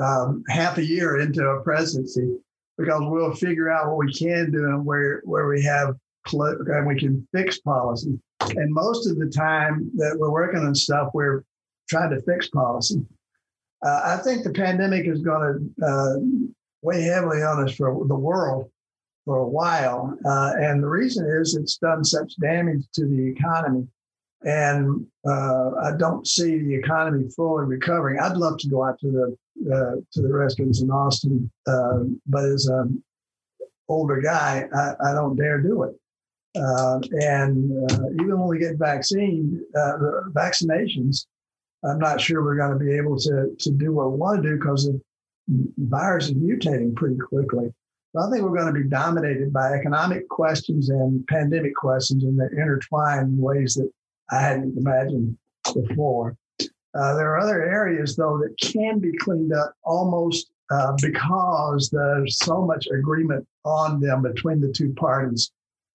[0.02, 2.36] um, half a year into a presidency
[2.76, 5.96] because we'll figure out what we can do and where where we have
[6.32, 8.18] and we can fix policy.
[8.40, 11.42] And most of the time that we're working on stuff, we're
[11.88, 13.04] trying to fix policy.
[13.84, 16.16] Uh, I think the pandemic is going to uh,
[16.82, 18.70] weigh heavily on us for the world
[19.24, 20.16] for a while.
[20.24, 23.86] Uh, and the reason is it's done such damage to the economy.
[24.42, 28.20] And uh, I don't see the economy fully recovering.
[28.20, 32.44] I'd love to go out to the uh, to the restaurants in Austin, uh, but
[32.44, 33.02] as an
[33.88, 35.94] older guy, I, I don't dare do it.
[36.56, 39.62] Uh, and uh, even when we get vaccine,
[40.32, 41.26] vaccinations,
[41.84, 44.48] I'm not sure we're going to be able to, to do what we want to
[44.48, 45.00] do because the
[45.78, 47.72] virus is mutating pretty quickly.
[48.12, 52.38] So I think we're going to be dominated by economic questions and pandemic questions, and
[52.38, 53.90] they intertwine in ways that
[54.30, 55.36] I hadn't imagined
[55.74, 56.36] before.
[56.94, 62.38] Uh, there are other areas, though, that can be cleaned up almost uh, because there's
[62.38, 65.50] so much agreement on them between the two parties.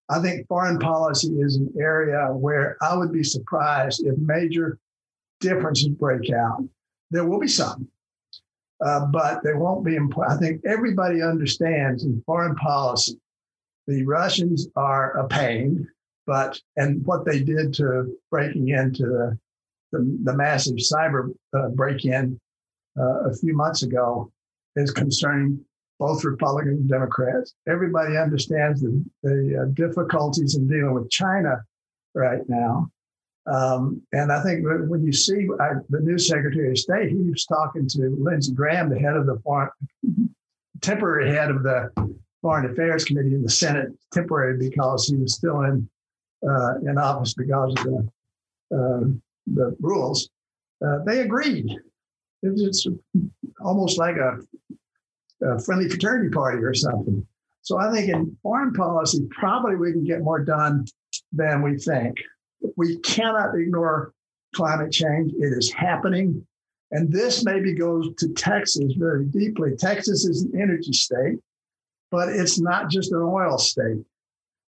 [0.09, 4.77] I think foreign policy is an area where I would be surprised if major
[5.39, 6.63] differences break out.
[7.11, 7.87] There will be some,
[8.83, 9.95] uh, but they won't be.
[9.95, 13.19] Imp- I think everybody understands in foreign policy,
[13.87, 15.87] the Russians are a pain,
[16.25, 19.39] but and what they did to breaking into the
[19.93, 22.37] the, the massive cyber uh, break-in
[22.99, 24.31] uh, a few months ago
[24.75, 25.63] is concerning
[25.99, 27.53] both Republicans and Democrats.
[27.67, 31.63] Everybody understands the, the uh, difficulties in dealing with China
[32.13, 32.89] right now.
[33.45, 37.45] Um, and I think when you see I, the new Secretary of State, he was
[37.45, 39.69] talking to Lindsey Graham, the head of the foreign,
[40.81, 41.89] temporary head of the
[42.41, 45.89] Foreign Affairs Committee in the Senate, temporary because he was still in
[46.47, 48.09] uh, in office because of the
[48.75, 49.03] uh,
[49.47, 50.29] the rules.
[50.85, 51.69] Uh, they agreed.
[52.41, 52.87] It's,
[53.61, 54.39] almost like a,
[55.41, 57.25] a friendly fraternity party or something.
[57.61, 60.85] So I think in foreign policy, probably we can get more done
[61.31, 62.17] than we think
[62.77, 64.13] we cannot ignore
[64.55, 65.33] climate change.
[65.33, 66.45] It is happening.
[66.91, 69.75] And this maybe goes to Texas very deeply.
[69.77, 71.39] Texas is an energy state,
[72.11, 74.03] but it's not just an oil state.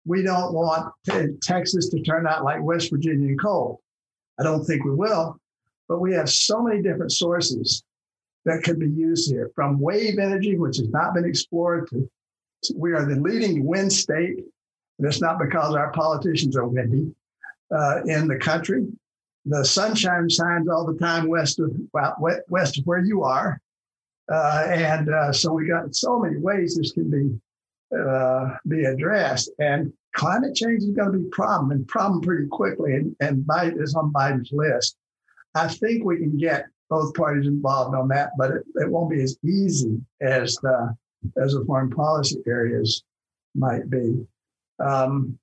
[0.05, 0.93] We don't want
[1.41, 3.81] Texas to turn out like West Virginia coal.
[4.41, 5.39] I don't think we will,
[5.87, 7.83] but we have so many different sources
[8.45, 12.09] that could be used here from wave energy, which has not been explored, to,
[12.63, 14.37] to we are the leading wind state.
[14.97, 17.13] And it's not because our politicians are windy
[17.71, 18.87] uh, in the country.
[19.45, 21.71] The sunshine shines all the time west of
[22.49, 23.61] west of where you are,
[24.31, 29.51] uh, and uh, so we got so many ways this can be uh, be addressed.
[29.57, 32.95] And climate change is going to be a problem and problem pretty quickly.
[32.95, 34.95] And, and Biden is on Biden's list.
[35.55, 39.21] I think we can get both parties involved on that, but it, it won't be
[39.21, 40.95] as easy as the
[41.41, 43.03] as the foreign policy areas
[43.53, 44.25] might be.
[44.79, 45.37] Um,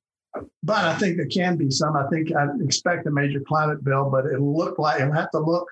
[0.63, 1.97] but I think there can be some.
[1.97, 5.39] I think I expect a major climate bill, but it'll look like it'll have to
[5.39, 5.69] look,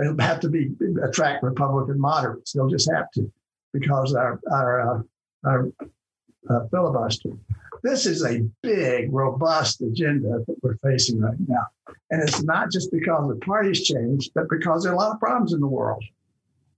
[0.00, 2.52] it'll have to be attract Republican moderates.
[2.52, 3.30] They'll just have to
[3.72, 5.02] because our our uh,
[5.44, 5.68] our
[6.50, 7.30] uh, filibuster.
[7.86, 11.66] This is a big, robust agenda that we're facing right now,
[12.10, 15.20] and it's not just because the parties changed, but because there are a lot of
[15.20, 16.02] problems in the world,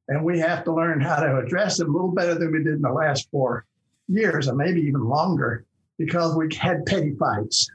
[0.09, 2.75] and we have to learn how to address them a little better than we did
[2.75, 3.64] in the last four
[4.07, 5.64] years, or maybe even longer
[5.97, 7.71] because we had petty fights.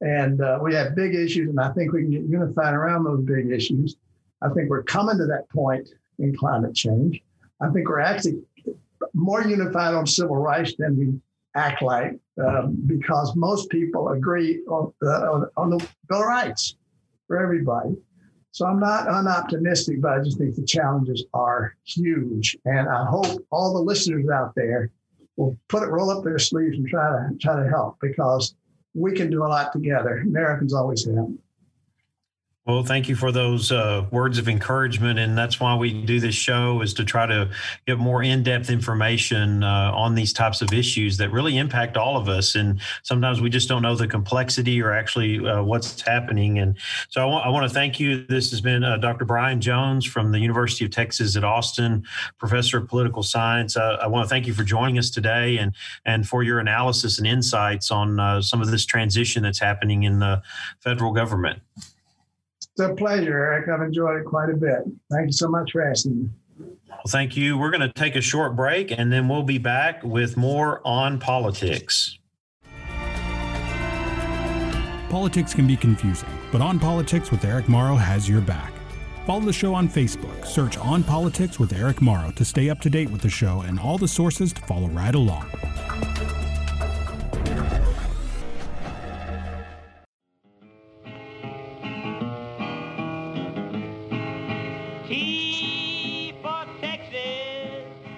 [0.00, 3.24] And uh, we have big issues, and I think we can get unified around those
[3.24, 3.96] big issues.
[4.42, 5.88] I think we're coming to that point
[6.20, 7.20] in climate change.
[7.60, 8.42] I think we're actually
[9.12, 11.20] more unified on civil rights than we
[11.56, 16.76] act like um, because most people agree on, uh, on the Bill of Rights
[17.26, 17.96] for everybody.
[18.50, 22.56] So I'm not unoptimistic, but I just think the challenges are huge.
[22.64, 24.90] And I hope all the listeners out there
[25.36, 28.54] will put it, roll up their sleeves and try to try to help because
[28.94, 30.18] we can do a lot together.
[30.18, 31.26] Americans always have.
[32.66, 36.34] Well, thank you for those uh, words of encouragement, and that's why we do this
[36.34, 37.50] show is to try to
[37.86, 42.26] get more in-depth information uh, on these types of issues that really impact all of
[42.26, 42.54] us.
[42.54, 46.58] And sometimes we just don't know the complexity or actually uh, what's happening.
[46.58, 46.78] And
[47.10, 48.24] so I want to thank you.
[48.28, 49.26] This has been uh, Dr.
[49.26, 52.02] Bryan Jones from the University of Texas at Austin,
[52.38, 53.76] professor of political science.
[53.76, 55.74] I want to thank you for joining us today and
[56.06, 60.20] and for your analysis and insights on uh, some of this transition that's happening in
[60.20, 60.40] the
[60.80, 61.60] federal government.
[62.76, 63.68] It's a pleasure, Eric.
[63.68, 64.80] I've enjoyed it quite a bit.
[65.08, 66.28] Thank you so much for asking me.
[66.58, 67.56] Well, thank you.
[67.56, 71.20] We're going to take a short break and then we'll be back with more on
[71.20, 72.18] politics.
[75.08, 78.72] Politics can be confusing, but On Politics with Eric Morrow has your back.
[79.24, 80.44] Follow the show on Facebook.
[80.44, 83.78] Search On Politics with Eric Morrow to stay up to date with the show and
[83.78, 85.48] all the sources to follow right along.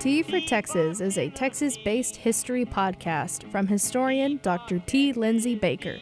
[0.07, 4.79] T for Texas is a Texas based history podcast from historian Dr.
[4.79, 5.13] T.
[5.13, 5.99] Lindsay Baker.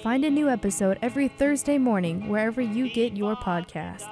[0.00, 4.06] Find a new episode every Thursday morning wherever you get your podcasts.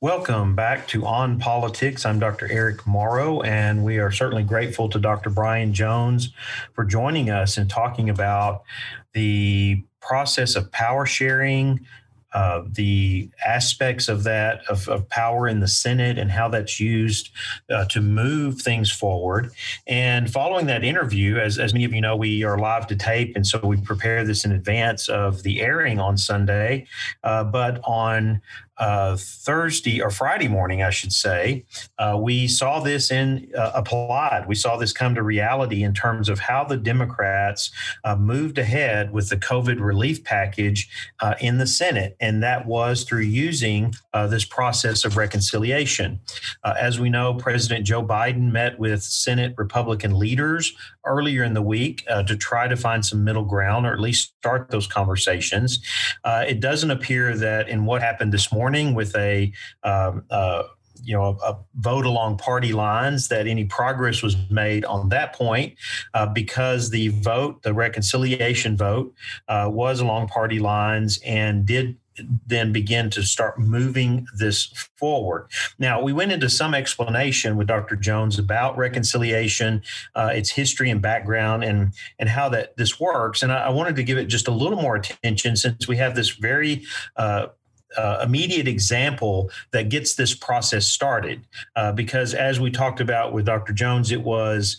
[0.00, 2.04] Welcome back to On Politics.
[2.04, 2.50] I'm Dr.
[2.50, 5.30] Eric Morrow, and we are certainly grateful to Dr.
[5.30, 6.32] Bryan Jones
[6.72, 8.64] for joining us and talking about
[9.12, 11.86] the process of power sharing,
[12.34, 17.30] uh, the aspects of that of, of, power in the Senate and how that's used
[17.70, 19.50] uh, to move things forward.
[19.86, 23.36] And following that interview, as, as many of you know, we are live to tape,
[23.36, 26.86] and so we prepare this in advance of the airing on Sunday.
[27.22, 28.40] Uh, but on
[28.78, 31.64] uh, Thursday or Friday morning, I should say,
[31.98, 34.46] uh, we saw this in uh, applied.
[34.48, 37.70] We saw this come to reality in terms of how the Democrats
[38.02, 40.88] uh, moved ahead with the COVID relief package
[41.20, 46.20] uh, in the Senate, and that was through using uh, this process of reconciliation.
[46.64, 50.72] as we know, President Joe Biden met with Senate Republican leaders
[51.04, 54.70] earlier in the week to try to find some middle ground or at least start
[54.70, 55.80] those conversations.
[56.24, 59.52] it doesn't appear that in what happened this morning morning with a
[59.82, 60.62] um, uh,
[61.02, 65.34] you know a, a, vote along party lines that any progress was made on that
[65.34, 65.74] point
[66.14, 69.12] uh, because the vote the reconciliation vote
[69.48, 71.96] uh, was along party lines and did
[72.46, 75.48] then begin to start moving this forward.
[75.78, 77.96] Now, we went into some explanation with Dr.
[77.96, 79.82] Jones about reconciliation,
[80.14, 83.42] uh, its history and background, and and how that this works.
[83.42, 86.14] And I, I, wanted to give it just a little more attention since we have
[86.14, 86.84] this very
[87.16, 87.46] uh,
[87.96, 91.46] uh, immediate example that gets this process started.
[91.76, 93.72] Uh, because as we talked about with Dr.
[93.72, 94.78] Jones, it was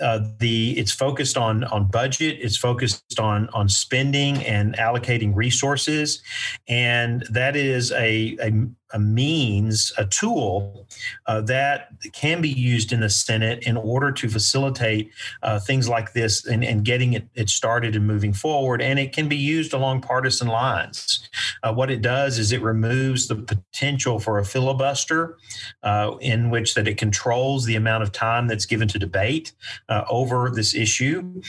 [0.00, 6.22] uh, the it's focused on on budget it's focused on on spending and allocating resources.
[6.68, 8.52] And that is a, a
[8.92, 10.86] a means, a tool
[11.26, 15.10] uh, that can be used in the Senate in order to facilitate
[15.42, 18.80] uh, things like this and, and getting it, it, started and moving forward.
[18.82, 21.28] And it can be used along partisan lines.
[21.62, 25.36] Uh, what it does is it removes the potential for a filibuster
[25.82, 29.52] uh, in which that it controls the amount of time that's given to debate
[29.88, 31.40] uh, over this issue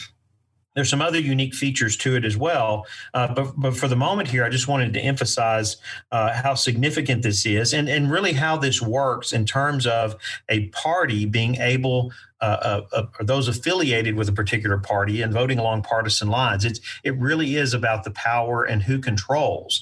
[0.76, 2.86] there's some other unique features to it as well.
[3.14, 5.78] Uh, but, but for the moment here, I just wanted to emphasize
[6.12, 10.16] uh, how significant this is and, and really how this works in terms of
[10.50, 12.12] a party being able
[12.42, 16.66] uh, uh, or those affiliated with a particular party and voting along partisan lines.
[16.66, 19.82] It's it really is about the power and who controls.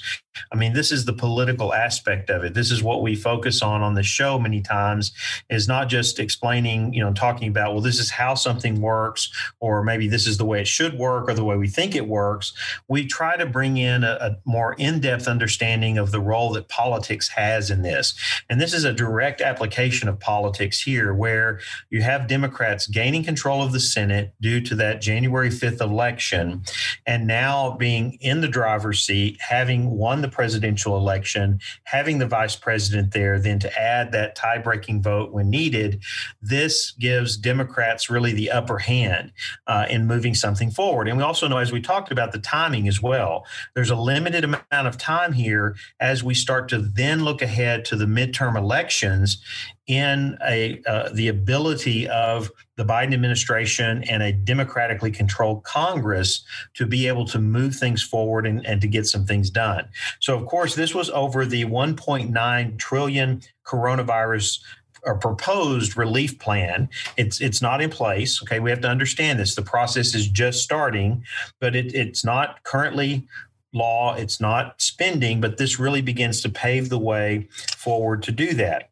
[0.51, 2.53] I mean, this is the political aspect of it.
[2.53, 5.11] This is what we focus on on the show many times
[5.49, 9.29] is not just explaining, you know, talking about, well, this is how something works,
[9.59, 12.07] or maybe this is the way it should work or the way we think it
[12.07, 12.53] works.
[12.87, 16.69] We try to bring in a, a more in depth understanding of the role that
[16.69, 18.13] politics has in this.
[18.49, 22.48] And this is a direct application of politics here, where you have Democrats
[22.91, 26.63] gaining control of the Senate due to that January 5th election,
[27.05, 32.55] and now being in the driver's seat, having won the presidential election, having the vice
[32.55, 36.01] president there, then to add that tie breaking vote when needed,
[36.41, 39.31] this gives Democrats really the upper hand
[39.67, 41.07] uh, in moving something forward.
[41.07, 43.45] And we also know, as we talked about, the timing as well.
[43.75, 47.95] There's a limited amount of time here as we start to then look ahead to
[47.95, 49.41] the midterm elections
[49.89, 56.85] in a uh, the ability of the Biden administration and a democratically controlled Congress to
[56.85, 59.89] be able to move things forward and, and to get some things done.
[60.19, 64.59] So, of course, this was over the 1.9 trillion coronavirus
[65.03, 66.87] or proposed relief plan.
[67.17, 68.43] It's it's not in place.
[68.43, 69.55] Okay, we have to understand this.
[69.55, 71.23] The process is just starting,
[71.59, 73.25] but it, it's not currently
[73.73, 74.13] law.
[74.13, 78.89] It's not spending, but this really begins to pave the way forward to do that.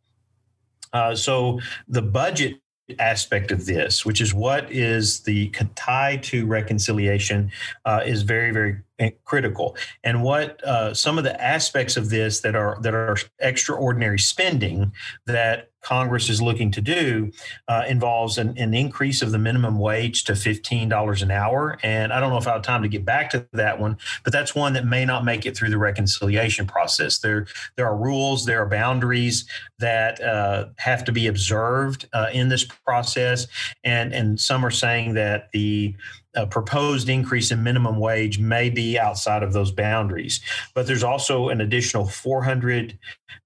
[0.98, 2.56] Uh, so the budget
[3.00, 7.52] aspect of this, which is what is the tie to reconciliation,
[7.86, 8.78] uh, is very, very
[9.26, 9.76] critical.
[10.04, 14.92] And what uh, some of the aspects of this that are that are extraordinary spending
[15.26, 17.32] that Congress is looking to do
[17.70, 21.78] uh, involves an, an, increase of the minimum wage to $15 an hour.
[21.82, 24.34] And I don't know if I have time to get back to that one, but
[24.34, 27.20] that's one that may not make it through the reconciliation process.
[27.20, 29.46] There, there are rules, there are boundaries
[29.80, 33.48] that uh, have to be observed uh, in this process.
[33.86, 35.96] And, and some are saying that the
[36.36, 40.40] a proposed increase in minimum wage may be outside of those boundaries.
[40.76, 42.94] But there's also an additional $400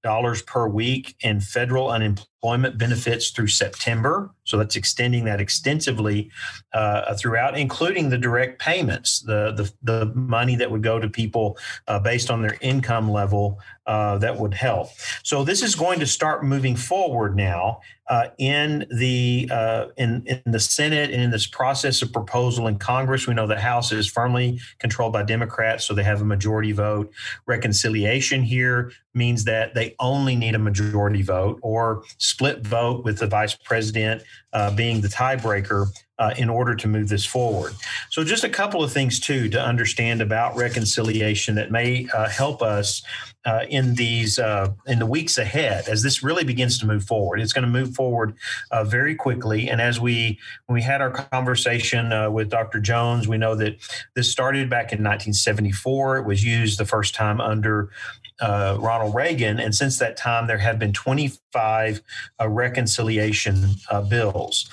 [0.03, 4.31] per week in federal unemployment benefits through September.
[4.43, 6.29] So that's extending that extensively
[6.73, 11.57] uh, throughout, including the direct payments, the, the, the money that would go to people
[11.87, 14.89] uh, based on their income level uh, that would help.
[15.23, 20.41] So this is going to start moving forward now uh, in the uh, in in
[20.51, 23.25] the Senate and in this process of proposal in Congress.
[23.25, 27.11] We know the House is firmly controlled by Democrats, so they have a majority vote.
[27.47, 33.27] Reconciliation here means that they only need a majority vote or split vote with the
[33.27, 35.87] vice president uh, being the tiebreaker
[36.19, 37.73] uh, in order to move this forward.
[38.09, 42.61] So, just a couple of things too to understand about reconciliation that may uh, help
[42.61, 43.01] us
[43.45, 47.41] uh, in these uh, in the weeks ahead as this really begins to move forward.
[47.41, 48.35] It's going to move forward
[48.71, 52.79] uh, very quickly, and as we when we had our conversation uh, with Dr.
[52.79, 53.77] Jones, we know that
[54.15, 56.17] this started back in 1974.
[56.17, 57.89] It was used the first time under
[58.39, 59.59] uh, Ronald Reagan.
[59.59, 62.01] And since that time, there have been 25
[62.39, 63.75] uh, reconciliation
[64.09, 64.69] bills.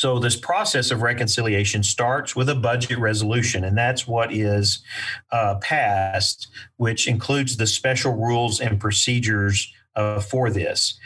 [0.00, 4.82] So, this process of reconciliation starts with a budget resolution, and that's what is
[5.30, 6.48] uh, passed,
[6.78, 10.98] which includes the special rules and procedures uh, for this.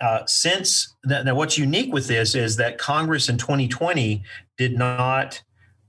[0.00, 4.22] Uh, since now, what's unique with this is that Congress in 2020
[4.56, 5.42] did not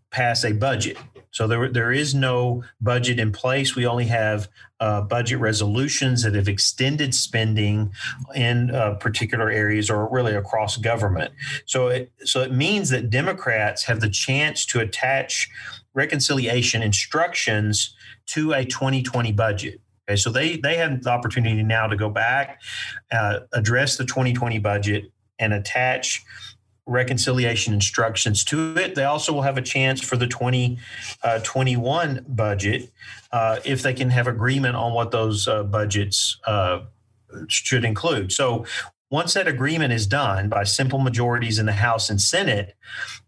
[0.09, 0.97] pass a budget.
[1.37, 3.75] So there, there is no budget in place.
[3.75, 7.91] We only have uh, budget resolutions that have extended spending
[8.33, 11.31] in uh, particular areas or really across government.
[11.67, 15.47] So it, so it means that Democrats have the chance to attach
[15.93, 17.93] reconciliation instructions
[18.33, 19.79] to a 2020 budget.
[20.09, 22.63] Okay, so they they have the opportunity now to go back,
[23.11, 26.25] uh, address the 2020 budget, and attach
[26.87, 28.95] reconciliation instructions to it.
[28.95, 32.89] They also will have a chance for the 2021 uh, budget
[33.31, 36.81] uh, if they can have agreement on what those uh, budgets uh,
[37.47, 38.31] should include.
[38.31, 38.65] So
[39.11, 42.75] once that agreement is done by simple majorities in the House and Senate,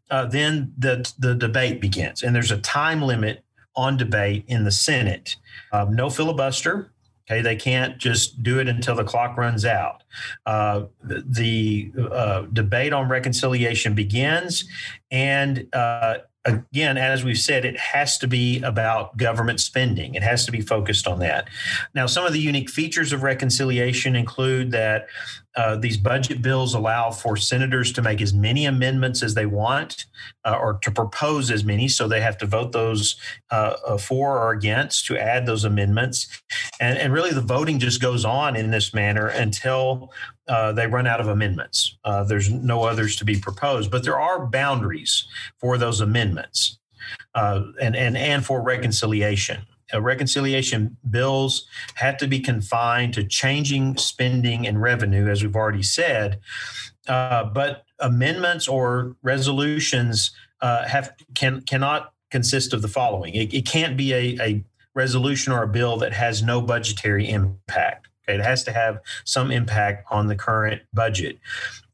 [0.10, 2.24] uh, then the, the debate begins.
[2.24, 3.44] And there's a time limit
[3.76, 5.36] on debate in the Senate.
[5.72, 6.92] Um, no filibuster.
[7.30, 10.02] Okay, they can't just do it until the clock runs out.
[10.48, 14.66] Uh, the uh, debate on reconciliation begins,
[15.12, 20.16] and uh, again, as we've said, it has to be about government spending.
[20.16, 21.50] It has to be focused on that.
[21.94, 25.08] Now, some of the unique features of reconciliation include that
[25.60, 30.06] uh, these budget bills allow for senators to make as many amendments as they want
[30.46, 31.90] uh, or to propose as many.
[31.90, 33.18] So they have to vote those
[33.52, 36.42] uh, uh for or against to add those amendments.
[36.80, 40.14] And, and, really, the voting just goes on in this manner until
[40.48, 41.98] uh, they run out of amendments.
[42.06, 46.80] Uh, there's no others to be proposed, but there are boundaries for those amendments.
[47.36, 49.66] and, and and for reconciliation
[49.98, 56.40] reconciliation bills have to be confined to changing spending and revenue, as we've already said.
[57.08, 60.32] Uh, but amendments or resolutions
[60.62, 63.34] uh, have can cannot consist of the following.
[63.34, 64.64] It, it can't be a, a
[64.94, 68.08] resolution or a bill that has no budgetary impact.
[68.24, 68.38] Okay?
[68.38, 71.40] It has to have some impact on the current budget.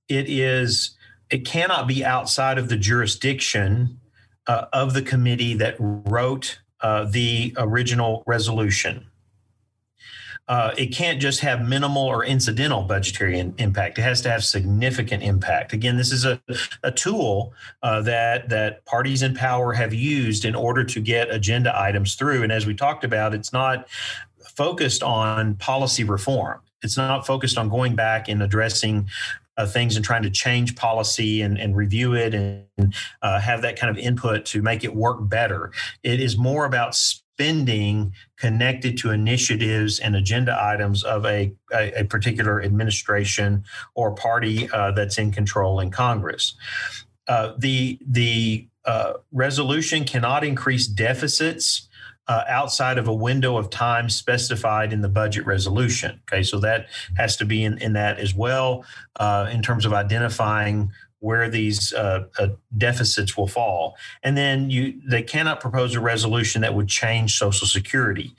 [0.10, 0.92] It is.
[1.32, 4.00] It cannot be outside of the jurisdiction
[4.48, 9.06] uh, of the committee that wrote uh, the original resolution.
[10.48, 13.98] Uh, it can't just have minimal or incidental budgetary in, impact.
[13.98, 15.74] It has to have significant impact.
[15.74, 16.40] Again, this is a,
[16.84, 21.76] a tool uh, that that parties in power have used in order to get agenda
[21.76, 22.44] items through.
[22.44, 23.88] And as we talked about, it's not
[24.56, 26.62] focused on policy reform.
[26.84, 29.10] It's not focused on going back and addressing
[29.58, 33.80] uh, things and trying to change policy and, and review it and uh, have that
[33.80, 35.72] kind of input to make it work better.
[36.04, 42.04] It is more about spending connected to initiatives and agenda items of a, a, a
[42.06, 46.56] particular administration or party uh, that's in control in Congress.
[47.28, 51.90] Uh, the the uh, resolution cannot increase deficits
[52.28, 56.20] uh, outside of a window of time specified in the budget resolution.
[56.28, 58.84] Okay, so that has to be in, in that as well
[59.18, 63.96] uh, in terms of identifying where these uh, uh deficits will fall.
[64.24, 68.36] And then you they cannot propose a resolution that would change Social Security.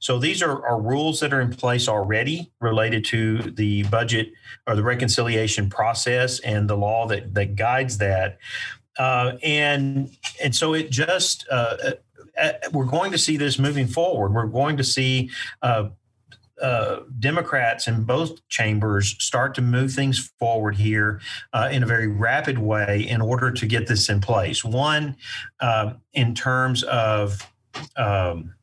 [0.00, 4.32] So these are, are rules that are in place already related to the budget
[4.66, 8.38] or the reconciliation process and the law that that guides that.
[8.98, 10.10] Uh, and
[10.42, 11.92] and so it just uh,
[12.72, 14.32] we're going to see this moving forward.
[14.32, 15.30] We're going to see
[15.62, 15.90] uh,
[16.60, 21.20] uh, Democrats in both chambers start to move things forward here
[21.52, 24.64] uh, in a very rapid way in order to get this in place.
[24.64, 25.16] One,
[25.60, 27.50] uh, in terms of
[27.96, 28.54] um,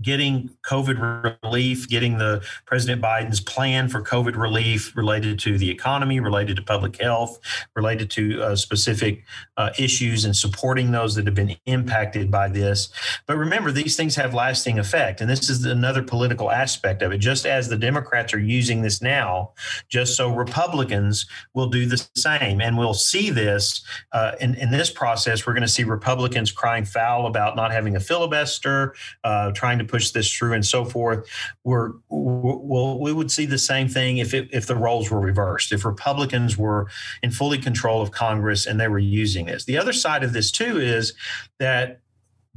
[0.00, 6.20] getting COVID relief, getting the President Biden's plan for COVID relief related to the economy,
[6.20, 7.38] related to public health,
[7.74, 9.24] related to uh, specific
[9.56, 12.90] uh, issues, and supporting those that have been impacted by this.
[13.26, 17.18] But remember, these things have lasting effect, and this is another political aspect of it.
[17.18, 19.52] Just as the Democrats are using this now,
[19.88, 23.82] just so Republicans will do the same, and we'll see this
[24.12, 25.46] uh, in, in this process.
[25.46, 28.94] We're going to see Republicans crying foul about not having a filibuster,
[29.24, 31.26] uh, trying to push this through and so forth.
[31.64, 35.72] We're, we'll, we would see the same thing if, it, if the roles were reversed,
[35.72, 36.88] if Republicans were
[37.22, 39.64] in fully control of Congress and they were using this.
[39.64, 41.14] The other side of this, too, is
[41.58, 42.00] that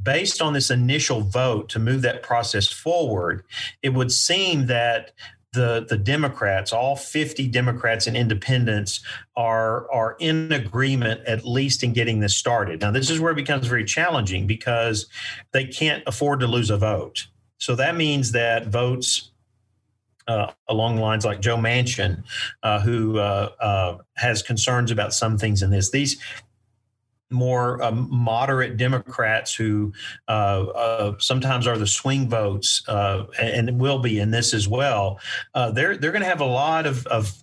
[0.02, 3.44] based on this initial vote to move that process forward,
[3.82, 5.12] it would seem that
[5.52, 9.00] the the Democrats, all 50 Democrats and independents
[9.36, 12.80] are are in agreement at least in getting this started.
[12.80, 15.06] Now this is where it becomes very challenging because
[15.52, 17.26] they can't afford to lose a vote.
[17.58, 19.30] So that means that votes
[20.26, 22.22] uh, along lines like Joe Manchin,
[22.62, 25.90] uh, who uh, uh has concerns about some things in this.
[25.90, 26.18] These
[27.32, 29.92] more um, moderate Democrats who
[30.28, 35.18] uh, uh, sometimes are the swing votes uh, and will be in this as well.
[35.54, 37.41] Uh, they're they're going to have a lot of, of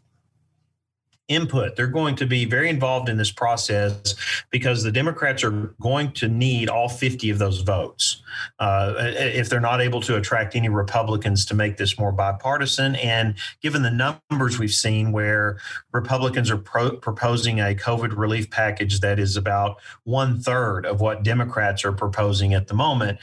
[1.29, 1.75] input.
[1.75, 4.15] They're going to be very involved in this process
[4.51, 8.21] because the Democrats are going to need all 50 of those votes
[8.59, 12.95] uh, if they're not able to attract any Republicans to make this more bipartisan.
[12.95, 15.59] And given the numbers we've seen where
[15.93, 21.23] Republicans are pro- proposing a COVID relief package that is about one third of what
[21.23, 23.19] Democrats are proposing at the moment,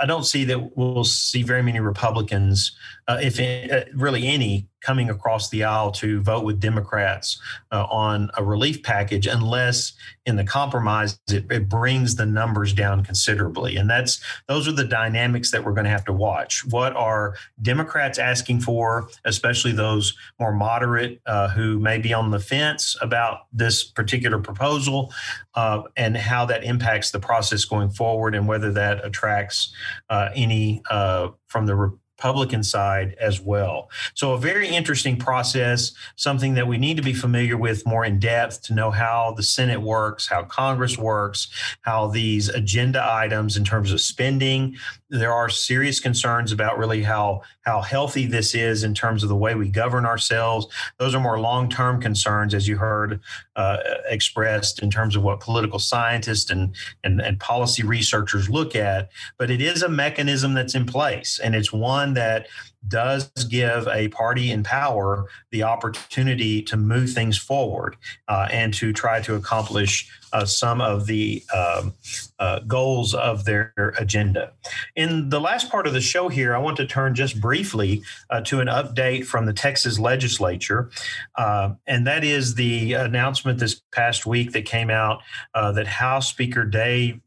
[0.00, 2.76] I don't see that we'll see very many Republicans,
[3.06, 7.40] uh, if uh, really any, coming across the aisle to vote with Democrats
[7.72, 9.92] uh, on a relief package unless
[10.26, 13.76] in the compromise it, it, brings the numbers down considerably.
[13.76, 16.64] And that's those are the dynamics that we're going to have to watch.
[16.66, 22.40] What are Democrats asking for, especially those more moderate uh, who may be on the
[22.40, 25.12] fence about this particular proposal,
[25.54, 29.72] uh, and how that impacts the process going forward, and whether that attracts
[30.10, 33.88] uh, any uh, from the Republican side as well.
[34.14, 38.18] So, a very interesting process, something that we need to be familiar with more in
[38.18, 41.46] depth to know how the Senate works, how Congress works,
[41.82, 44.76] how these agenda items in terms of spending.
[45.10, 49.36] There are serious concerns about really how, how healthy this is in terms of the
[49.36, 50.66] way we govern ourselves.
[50.98, 53.20] Those are more long term concerns, as you heard
[53.56, 59.10] uh, expressed in terms of what political scientists and, and, and policy researchers look at.
[59.36, 62.46] But it is a mechanism that's in place, and it's one one that
[62.86, 67.96] does give a party in power the opportunity to move things forward
[68.28, 71.94] uh, and to try to accomplish uh, some of the um,
[72.38, 74.52] uh, goals of their agenda.
[74.94, 78.42] In the last part of the show here, I want to turn just briefly uh,
[78.42, 80.90] to an update from the Texas legislature,
[81.36, 85.20] uh, and that is the announcement this past week that came out
[85.54, 87.20] uh, that House Speaker Dave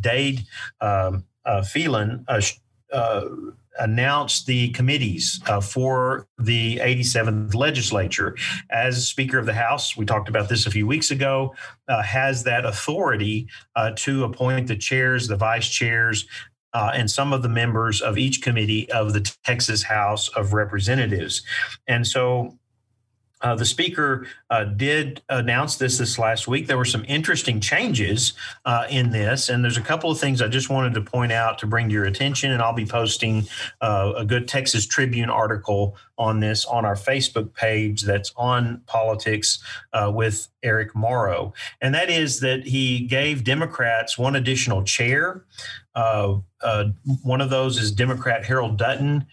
[0.00, 0.44] Dade
[0.80, 1.24] um,
[1.64, 2.26] Phelan
[3.78, 8.36] announced the committees uh, for the 87th legislature.
[8.70, 11.54] As Speaker of the House, we talked about this a few weeks ago,
[11.88, 16.26] uh, has that authority uh, to appoint the chairs, the vice chairs,
[16.72, 21.42] uh, and some of the members of each committee of the Texas House of Representatives.
[21.86, 22.58] And so
[23.44, 26.66] uh, the speaker uh, did announce this this last week.
[26.66, 28.32] There were some interesting changes
[28.64, 31.58] uh, in this, and there's a couple of things I just wanted to point out
[31.58, 32.50] to bring to your attention.
[32.52, 33.46] And I'll be posting
[33.82, 39.62] uh, a good Texas Tribune article on this on our Facebook page that's on politics
[39.92, 41.52] uh, with Eric Morrow.
[41.82, 45.44] And that is that he gave Democrats one additional chair.
[45.94, 46.38] Uh,
[47.22, 49.26] one of those is Democrat Harold Dutton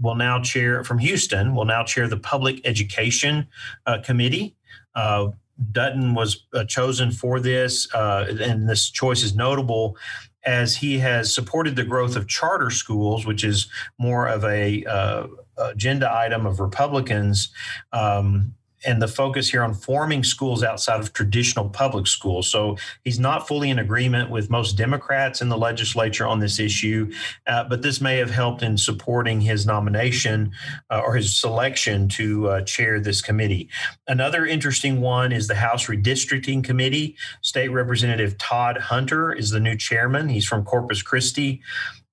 [0.00, 3.46] will now chair from Houston, will now chair the Public Education
[3.86, 4.54] uh, Committee.
[4.94, 5.28] Uh,
[5.72, 9.96] Dutton was uh, chosen for this, uh, and this choice is notable
[10.44, 13.68] as he has supported the growth of charter schools, which is
[13.98, 15.26] more of a uh,
[15.58, 17.50] agenda item of Republicans.
[17.92, 18.54] Um,
[18.86, 22.48] and the focus here on forming schools outside of traditional public schools.
[22.50, 27.10] So he's not fully in agreement with most Democrats in the legislature on this issue,
[27.46, 30.52] uh, but this may have helped in supporting his nomination
[30.90, 33.68] uh, or his selection to uh, chair this committee.
[34.06, 37.16] Another interesting one is the House Redistricting Committee.
[37.42, 40.28] State Representative Todd Hunter is the new chairman.
[40.28, 41.62] He's from Corpus Christi.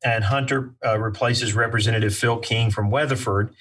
[0.04, 3.56] And Hunter uh, replaces Representative Phil King from Weatherford.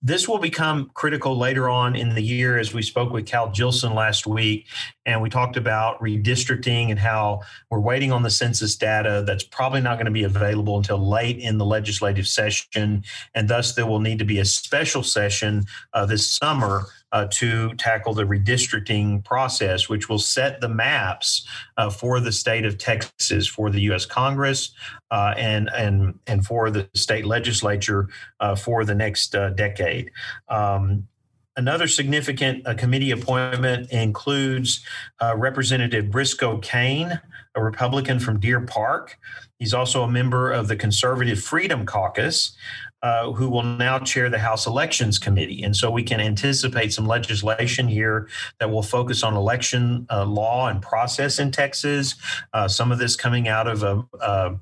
[0.00, 3.94] This will become critical later on in the year as we spoke with Cal Jillson
[3.94, 4.66] last week.
[5.04, 9.80] And we talked about redistricting and how we're waiting on the census data that's probably
[9.80, 13.02] not going to be available until late in the legislative session.
[13.34, 17.74] And thus, there will need to be a special session uh, this summer uh, to
[17.74, 21.46] tackle the redistricting process, which will set the maps
[21.76, 24.04] uh, for the state of Texas, for the U.S.
[24.06, 24.72] Congress,
[25.10, 28.08] uh, and and and for the state legislature
[28.40, 30.10] uh, for the next uh, decade.
[30.48, 31.08] Um,
[31.56, 34.84] Another significant uh, committee appointment includes
[35.20, 37.20] Representative Briscoe Cain,
[37.56, 39.18] a Republican from Deer Park.
[39.58, 42.56] He's also a member of the Conservative Freedom Caucus,
[43.02, 45.62] uh, who will now chair the House Elections Committee.
[45.62, 48.28] And so we can anticipate some legislation here
[48.58, 52.16] that will focus on election uh, law and process in Texas.
[52.52, 54.54] Uh, some of this coming out of uh, uh,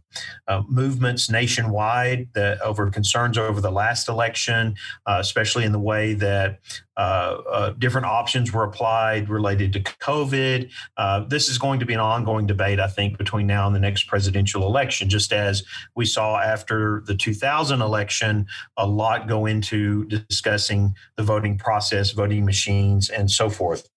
[0.48, 4.74] uh, movements nationwide that over concerns over the last election,
[5.06, 6.58] especially in the way that
[6.96, 10.70] uh, uh, different options were applied related to COVID.
[10.96, 13.80] Uh, this is going to be an ongoing debate, I think, between now and the
[13.80, 15.08] next presidential election.
[15.08, 15.62] Just as
[15.94, 22.44] we saw after the 2000 election, a lot go into discussing the voting process, voting
[22.44, 23.88] machines, and so forth.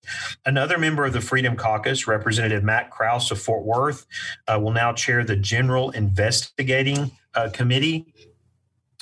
[0.45, 4.06] Another member of the Freedom Caucus, Representative Matt Krause of Fort Worth,
[4.47, 8.14] uh, will now chair the General Investigating uh, Committee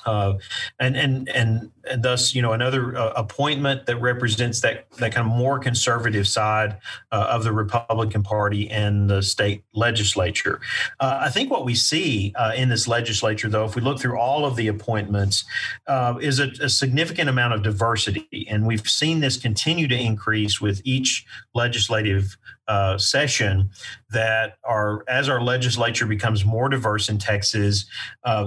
[0.08, 0.38] uh,
[0.80, 5.28] and and and and thus you know another uh, appointment that represents that that kind
[5.28, 6.78] of more conservative side
[7.12, 10.60] uh, of the Republican Party and the state legislature.
[11.00, 14.18] Uh, I think what we see uh, in this legislature, though, if we look through
[14.18, 15.46] all of the appointments,
[15.88, 20.62] uh, is a, a, significant amount of diversity, and we've seen this continue to increase
[20.62, 23.70] with each legislative uh, session
[24.10, 27.86] that our as our legislature becomes more diverse in Texas,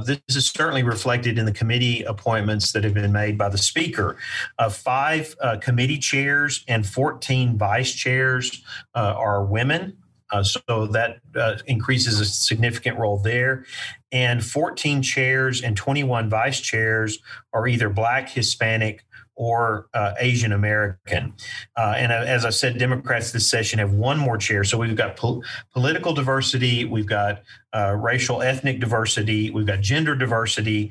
[0.05, 4.17] this is certainly reflected in the committee appointments that have been made by the Speaker.
[4.59, 8.63] Uh, five uh, committee chairs and 14 vice chairs
[8.95, 9.97] uh, are women.
[10.33, 11.19] Uh, so that
[11.67, 13.65] increases a significant role there.
[14.13, 17.19] And 14 chairs and 21 vice chairs
[17.53, 19.05] are either Black, Hispanic,
[19.41, 21.33] or uh, Asian American.
[21.75, 24.65] Uh, and uh, as I said, Democrats this session have one more chair.
[24.65, 30.15] So we've got po- political diversity, we've got uh, racial, ethnic diversity, we've got gender
[30.15, 30.91] diversity.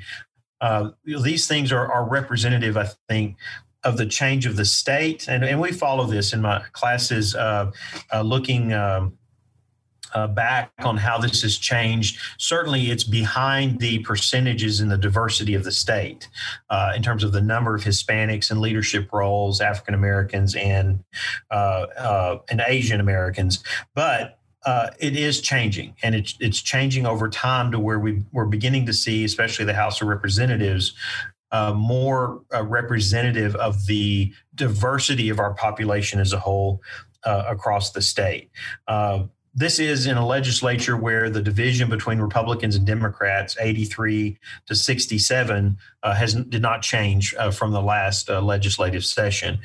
[0.62, 3.38] Uh, these things are, are representative, I think,
[3.84, 5.28] of the change of the state.
[5.28, 7.72] And, and we follow this in my classes, uh,
[8.24, 8.74] looking.
[8.74, 9.14] Um,
[10.14, 12.20] uh, back on how this has changed.
[12.38, 16.30] Certainly, it's behind the percentages in the diversity of the state
[16.70, 21.04] uh, in terms of the number of Hispanics in leadership roles, African Americans, and
[21.52, 23.64] uh, uh, and Asian Americans.
[23.94, 28.46] But uh, it is changing, and it's it's changing over time to where we we're
[28.46, 30.94] beginning to see, especially the House of Representatives,
[31.52, 36.82] uh, more uh, representative of the diversity of our population as a whole
[37.24, 38.50] uh, across the state.
[38.88, 39.24] Uh,
[39.56, 44.38] this is in a legislature where the division between Republicans and Democrats, 83
[44.68, 49.60] to 67, uh, has did not change from the last legislative session.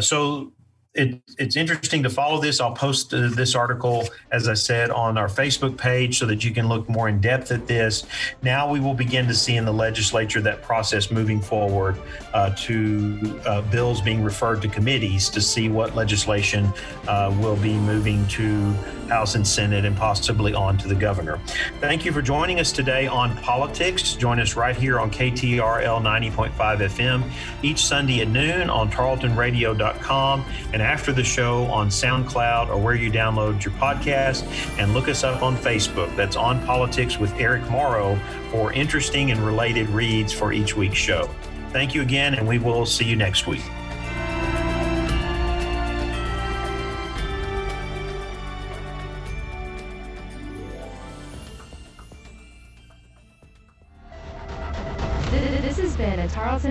[0.00, 0.52] So
[0.94, 2.60] it, it's interesting to follow this.
[2.60, 6.52] I'll post uh, this article, as I said, on our Facebook page so that you
[6.52, 8.06] can look more in depth at this.
[8.42, 11.98] Now we will begin to see in the legislature that process moving forward
[12.32, 16.72] uh, to uh, bills being referred to committees to see what legislation
[17.08, 18.72] uh, will be moving to
[19.08, 21.38] House and Senate and possibly on to the governor.
[21.80, 24.14] Thank you for joining us today on Politics.
[24.14, 27.30] Join us right here on KTRL 90.5 FM
[27.62, 33.10] each Sunday at noon on tarletonradio.com and after the show on SoundCloud or where you
[33.10, 34.44] download your podcast.
[34.78, 36.14] And look us up on Facebook.
[36.16, 38.18] That's On Politics with Eric Morrow
[38.50, 41.28] for interesting and related reads for each week's show.
[41.70, 43.62] Thank you again, and we will see you next week.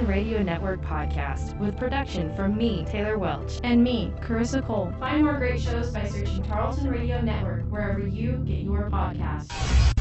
[0.01, 4.91] Radio Network podcast with production from me, Taylor Welch, and me, Carissa Cole.
[4.99, 9.92] Find more great shows by searching Tarleton Radio Network wherever you get your podcasts.